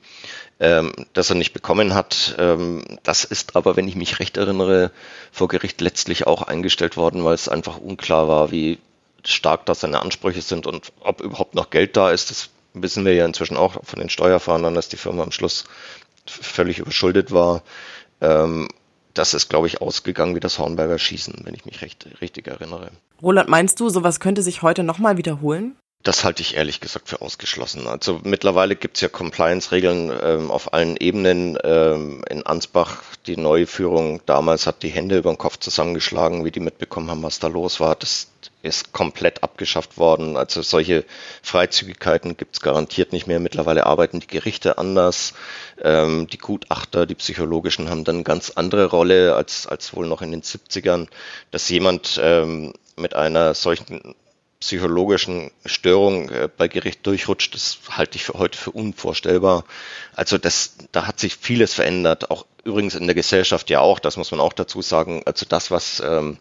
ähm, 0.60 0.92
das 1.12 1.30
er 1.30 1.36
nicht 1.36 1.52
bekommen 1.52 1.94
hat. 1.94 2.34
Ähm, 2.38 2.84
das 3.02 3.24
ist 3.24 3.56
aber, 3.56 3.76
wenn 3.76 3.88
ich 3.88 3.96
mich 3.96 4.18
recht 4.18 4.36
erinnere, 4.36 4.90
vor 5.32 5.48
Gericht 5.48 5.80
letztlich 5.80 6.26
auch 6.26 6.42
eingestellt 6.42 6.96
worden, 6.96 7.24
weil 7.24 7.34
es 7.34 7.48
einfach 7.48 7.78
unklar 7.78 8.28
war, 8.28 8.50
wie 8.50 8.78
stark 9.24 9.66
da 9.66 9.74
seine 9.74 10.00
Ansprüche 10.00 10.42
sind 10.42 10.66
und 10.66 10.92
ob 11.00 11.20
überhaupt 11.20 11.54
noch 11.54 11.70
Geld 11.70 11.96
da 11.96 12.10
ist. 12.10 12.30
Das 12.30 12.50
wissen 12.74 13.04
wir 13.04 13.14
ja 13.14 13.26
inzwischen 13.26 13.56
auch 13.56 13.84
von 13.84 13.98
den 13.98 14.10
Steuerfahndern, 14.10 14.74
dass 14.74 14.88
die 14.88 14.96
Firma 14.96 15.22
am 15.22 15.32
Schluss 15.32 15.64
völlig 16.26 16.78
überschuldet 16.78 17.32
war. 17.32 17.62
Ähm, 18.20 18.68
das 19.14 19.34
ist, 19.34 19.48
glaube 19.48 19.66
ich, 19.66 19.80
ausgegangen 19.80 20.36
wie 20.36 20.40
das 20.40 20.58
Hornberger 20.58 20.98
Schießen, 20.98 21.40
wenn 21.42 21.54
ich 21.54 21.64
mich 21.64 21.82
recht, 21.82 22.06
richtig 22.20 22.46
erinnere. 22.46 22.90
Roland, 23.20 23.48
meinst 23.48 23.80
du, 23.80 23.88
sowas 23.88 24.20
könnte 24.20 24.42
sich 24.42 24.62
heute 24.62 24.84
nochmal 24.84 25.16
wiederholen? 25.16 25.76
Das 26.04 26.24
halte 26.24 26.42
ich 26.42 26.56
ehrlich 26.56 26.80
gesagt 26.80 27.08
für 27.08 27.20
ausgeschlossen. 27.20 27.88
Also 27.88 28.20
mittlerweile 28.22 28.76
gibt 28.76 28.96
es 28.96 29.00
ja 29.00 29.08
Compliance-Regeln 29.08 30.12
ähm, 30.22 30.50
auf 30.50 30.72
allen 30.72 30.96
Ebenen. 30.96 31.58
Ähm, 31.64 32.22
in 32.30 32.46
Ansbach, 32.46 33.02
die 33.26 33.36
neue 33.36 33.66
Führung 33.66 34.20
damals 34.24 34.66
hat 34.68 34.84
die 34.84 34.90
Hände 34.90 35.18
über 35.18 35.32
den 35.32 35.38
Kopf 35.38 35.58
zusammengeschlagen, 35.58 36.44
wie 36.44 36.52
die 36.52 36.60
mitbekommen 36.60 37.10
haben, 37.10 37.24
was 37.24 37.40
da 37.40 37.48
los 37.48 37.80
war. 37.80 37.96
Das 37.96 38.28
ist 38.62 38.92
komplett 38.92 39.42
abgeschafft 39.42 39.98
worden. 39.98 40.36
Also 40.36 40.62
solche 40.62 41.04
Freizügigkeiten 41.42 42.36
gibt 42.36 42.54
es 42.54 42.62
garantiert 42.62 43.12
nicht 43.12 43.26
mehr. 43.26 43.40
Mittlerweile 43.40 43.84
arbeiten 43.84 44.20
die 44.20 44.28
Gerichte 44.28 44.78
anders. 44.78 45.34
Ähm, 45.82 46.28
die 46.28 46.38
Gutachter, 46.38 47.06
die 47.06 47.16
psychologischen 47.16 47.90
haben 47.90 48.04
dann 48.04 48.16
eine 48.16 48.24
ganz 48.24 48.50
andere 48.50 48.86
Rolle 48.86 49.34
als, 49.34 49.66
als 49.66 49.94
wohl 49.94 50.06
noch 50.06 50.22
in 50.22 50.30
den 50.30 50.42
70ern. 50.42 51.08
Dass 51.50 51.68
jemand 51.68 52.20
ähm, 52.22 52.72
mit 52.96 53.14
einer 53.14 53.54
solchen 53.54 54.14
psychologischen 54.60 55.50
Störung 55.64 56.30
äh, 56.30 56.48
bei 56.54 56.68
Gericht 56.68 57.06
durchrutscht, 57.06 57.54
das 57.54 57.78
halte 57.90 58.16
ich 58.16 58.24
für 58.24 58.34
heute 58.34 58.58
für 58.58 58.72
unvorstellbar. 58.72 59.64
Also 60.14 60.38
das, 60.38 60.76
da 60.92 61.06
hat 61.06 61.20
sich 61.20 61.36
vieles 61.36 61.74
verändert, 61.74 62.30
auch 62.30 62.44
übrigens 62.64 62.94
in 62.94 63.06
der 63.06 63.14
Gesellschaft 63.14 63.70
ja 63.70 63.80
auch, 63.80 63.98
das 63.98 64.16
muss 64.16 64.30
man 64.30 64.40
auch 64.40 64.52
dazu 64.52 64.82
sagen. 64.82 65.22
Also 65.26 65.46
das, 65.48 65.70
was 65.70 66.00
ähm, 66.00 66.38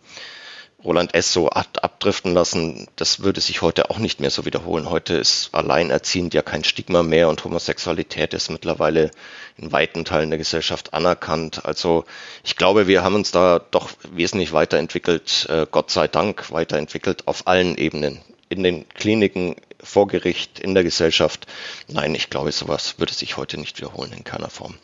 Roland 0.88 1.14
S. 1.14 1.34
so 1.34 1.50
hat 1.50 1.84
abdriften 1.84 2.34
lassen, 2.34 2.88
das 2.96 3.20
würde 3.20 3.42
sich 3.42 3.62
heute 3.62 3.90
auch 3.90 4.00
nicht 4.00 4.22
mehr 4.22 4.30
so 4.30 4.46
wiederholen. 4.46 4.90
Heute 4.90 5.16
ist 5.16 5.50
alleinerziehend 5.54 6.34
ja 6.34 6.42
kein 6.42 6.64
Stigma 6.64 7.04
mehr 7.04 7.28
und 7.28 7.44
Homosexualität 7.44 8.34
ist 8.34 8.50
mittlerweile 8.50 9.12
in 9.58 9.74
weiten 9.74 10.06
Teilen 10.06 10.30
der 10.30 10.40
Gesellschaft 10.40 10.94
anerkannt. 10.94 11.66
Also 11.66 12.06
ich 12.46 12.56
glaube, 12.56 12.88
wir 12.88 13.04
haben 13.04 13.16
uns 13.16 13.32
da 13.32 13.60
doch 13.60 13.90
wesentlich 14.14 14.54
weiterentwickelt, 14.54 15.48
äh, 15.50 15.68
Gott 15.70 15.92
sei 15.92 16.08
Dank 16.08 16.54
weiterentwickelt 16.54 17.28
auf 17.28 17.48
allen 17.48 17.78
Ebenen. 17.78 18.22
In 18.48 18.64
den 18.64 18.88
Kliniken, 18.88 19.58
vor 19.84 20.08
Gericht, 20.08 20.58
in 20.60 20.74
der 20.74 20.86
Gesellschaft. 20.86 21.48
Nein, 21.90 22.16
ich 22.16 22.30
glaube, 22.30 22.54
sowas 22.54 22.98
würde 22.98 23.14
sich 23.14 23.36
heute 23.36 23.60
nicht 23.60 23.78
wiederholen 23.78 24.14
in 24.16 24.24
keiner 24.24 24.50
Form 24.50 24.76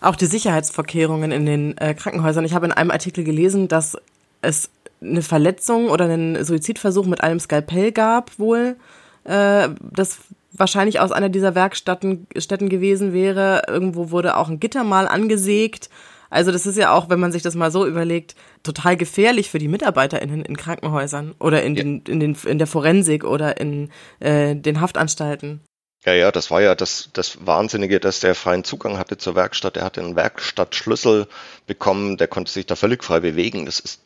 auch 0.00 0.16
die 0.16 0.26
Sicherheitsvorkehrungen 0.26 1.32
in 1.32 1.46
den 1.46 1.78
äh, 1.78 1.94
Krankenhäusern. 1.94 2.44
Ich 2.44 2.54
habe 2.54 2.66
in 2.66 2.72
einem 2.72 2.90
Artikel 2.90 3.24
gelesen, 3.24 3.68
dass 3.68 3.96
es 4.42 4.70
eine 5.00 5.22
Verletzung 5.22 5.88
oder 5.88 6.06
einen 6.06 6.42
Suizidversuch 6.44 7.06
mit 7.06 7.22
einem 7.22 7.40
Skalpell 7.40 7.92
gab, 7.92 8.38
wohl, 8.38 8.76
äh, 9.24 9.68
das 9.80 10.18
wahrscheinlich 10.52 11.00
aus 11.00 11.12
einer 11.12 11.28
dieser 11.28 11.54
Werkstätten 11.54 12.28
gewesen 12.68 13.12
wäre. 13.12 13.62
Irgendwo 13.68 14.10
wurde 14.10 14.36
auch 14.36 14.48
ein 14.48 14.60
Gitter 14.60 14.84
mal 14.84 15.06
angesägt. 15.06 15.88
Also 16.30 16.52
das 16.52 16.66
ist 16.66 16.76
ja 16.76 16.92
auch, 16.92 17.08
wenn 17.08 17.20
man 17.20 17.32
sich 17.32 17.42
das 17.42 17.54
mal 17.54 17.70
so 17.70 17.86
überlegt, 17.86 18.34
total 18.62 18.96
gefährlich 18.96 19.50
für 19.50 19.58
die 19.58 19.68
MitarbeiterInnen 19.68 20.44
in 20.44 20.56
Krankenhäusern 20.56 21.34
oder 21.38 21.62
in, 21.62 21.74
ja. 21.74 21.82
den, 21.82 22.02
in, 22.02 22.20
den, 22.20 22.36
in 22.44 22.58
der 22.58 22.66
Forensik 22.66 23.24
oder 23.24 23.58
in 23.58 23.90
äh, 24.20 24.54
den 24.54 24.80
Haftanstalten. 24.80 25.60
Ja, 26.04 26.12
ja, 26.12 26.30
das 26.30 26.50
war 26.50 26.62
ja 26.62 26.74
das, 26.74 27.10
das 27.12 27.44
Wahnsinnige, 27.46 27.98
dass 27.98 28.20
der 28.20 28.34
freien 28.34 28.62
Zugang 28.62 28.98
hatte 28.98 29.18
zur 29.18 29.34
Werkstatt. 29.34 29.76
Er 29.76 29.84
hatte 29.84 30.00
einen 30.00 30.16
Werkstattschlüssel 30.16 31.26
bekommen, 31.66 32.16
der 32.16 32.28
konnte 32.28 32.52
sich 32.52 32.66
da 32.66 32.76
völlig 32.76 33.02
frei 33.02 33.20
bewegen. 33.20 33.66
Das 33.66 33.80
ist 33.80 34.00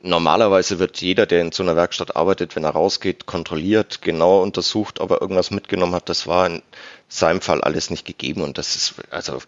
normalerweise 0.00 0.78
wird 0.78 1.00
jeder, 1.00 1.26
der 1.26 1.40
in 1.40 1.52
so 1.52 1.62
einer 1.62 1.76
Werkstatt 1.76 2.16
arbeitet, 2.16 2.56
wenn 2.56 2.64
er 2.64 2.70
rausgeht, 2.70 3.26
kontrolliert, 3.26 4.02
genau 4.02 4.42
untersucht, 4.42 5.00
ob 5.00 5.10
er 5.10 5.20
irgendwas 5.20 5.50
mitgenommen 5.50 5.94
hat. 5.94 6.08
Das 6.08 6.26
war 6.26 6.46
in 6.46 6.62
seinem 7.08 7.40
Fall 7.40 7.60
alles 7.62 7.90
nicht 7.90 8.04
gegeben 8.04 8.42
und 8.42 8.58
das 8.58 8.76
ist 8.76 8.94
also 9.10 9.40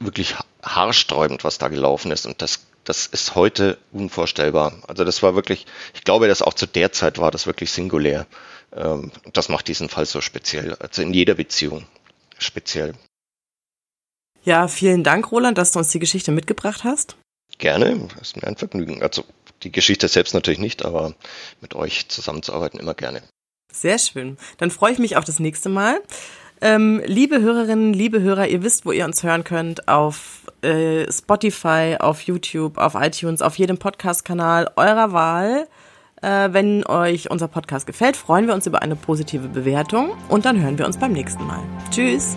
wirklich 0.00 0.34
haarsträubend, 0.62 1.44
was 1.44 1.58
da 1.58 1.68
gelaufen 1.68 2.10
ist 2.10 2.26
und 2.26 2.42
das 2.42 2.60
das 2.84 3.06
ist 3.06 3.34
heute 3.34 3.78
unvorstellbar. 3.92 4.74
Also 4.86 5.04
das 5.04 5.22
war 5.22 5.34
wirklich, 5.34 5.66
ich 5.94 6.04
glaube, 6.04 6.28
dass 6.28 6.42
auch 6.42 6.54
zu 6.54 6.66
der 6.66 6.92
Zeit 6.92 7.18
war 7.18 7.30
das 7.30 7.46
wirklich 7.46 7.70
singulär. 7.70 8.26
Ähm, 8.74 9.10
das 9.32 9.48
macht 9.48 9.68
diesen 9.68 9.88
Fall 9.88 10.06
so 10.06 10.20
speziell, 10.20 10.74
also 10.74 11.02
in 11.02 11.14
jeder 11.14 11.34
Beziehung 11.34 11.86
speziell. 12.38 12.94
Ja, 14.44 14.68
vielen 14.68 15.02
Dank, 15.02 15.32
Roland, 15.32 15.56
dass 15.56 15.72
du 15.72 15.78
uns 15.78 15.88
die 15.88 15.98
Geschichte 15.98 16.30
mitgebracht 16.30 16.84
hast. 16.84 17.16
Gerne, 17.56 18.08
das 18.18 18.28
ist 18.28 18.36
mir 18.36 18.46
ein 18.46 18.56
Vergnügen. 18.56 19.02
Also 19.02 19.24
die 19.64 19.72
Geschichte 19.72 20.08
selbst 20.08 20.34
natürlich 20.34 20.60
nicht, 20.60 20.84
aber 20.84 21.14
mit 21.60 21.74
euch 21.74 22.08
zusammenzuarbeiten 22.08 22.78
immer 22.78 22.94
gerne. 22.94 23.22
Sehr 23.72 23.98
schön. 23.98 24.36
Dann 24.58 24.70
freue 24.70 24.92
ich 24.92 24.98
mich 24.98 25.16
auf 25.16 25.24
das 25.24 25.40
nächste 25.40 25.68
Mal. 25.68 26.00
Ähm, 26.60 27.02
liebe 27.04 27.40
Hörerinnen, 27.40 27.92
liebe 27.92 28.22
Hörer, 28.22 28.46
ihr 28.46 28.62
wisst, 28.62 28.86
wo 28.86 28.92
ihr 28.92 29.04
uns 29.04 29.22
hören 29.22 29.44
könnt. 29.44 29.88
Auf 29.88 30.42
äh, 30.62 31.10
Spotify, 31.12 31.96
auf 31.98 32.22
YouTube, 32.22 32.78
auf 32.78 32.94
iTunes, 32.94 33.42
auf 33.42 33.58
jedem 33.58 33.78
Podcast-Kanal 33.78 34.70
eurer 34.76 35.12
Wahl. 35.12 35.66
Äh, 36.22 36.52
wenn 36.52 36.86
euch 36.86 37.30
unser 37.30 37.48
Podcast 37.48 37.86
gefällt, 37.86 38.16
freuen 38.16 38.46
wir 38.46 38.54
uns 38.54 38.66
über 38.66 38.80
eine 38.80 38.96
positive 38.96 39.48
Bewertung 39.48 40.12
und 40.28 40.44
dann 40.46 40.62
hören 40.62 40.78
wir 40.78 40.86
uns 40.86 40.98
beim 40.98 41.12
nächsten 41.12 41.44
Mal. 41.44 41.62
Tschüss! 41.90 42.36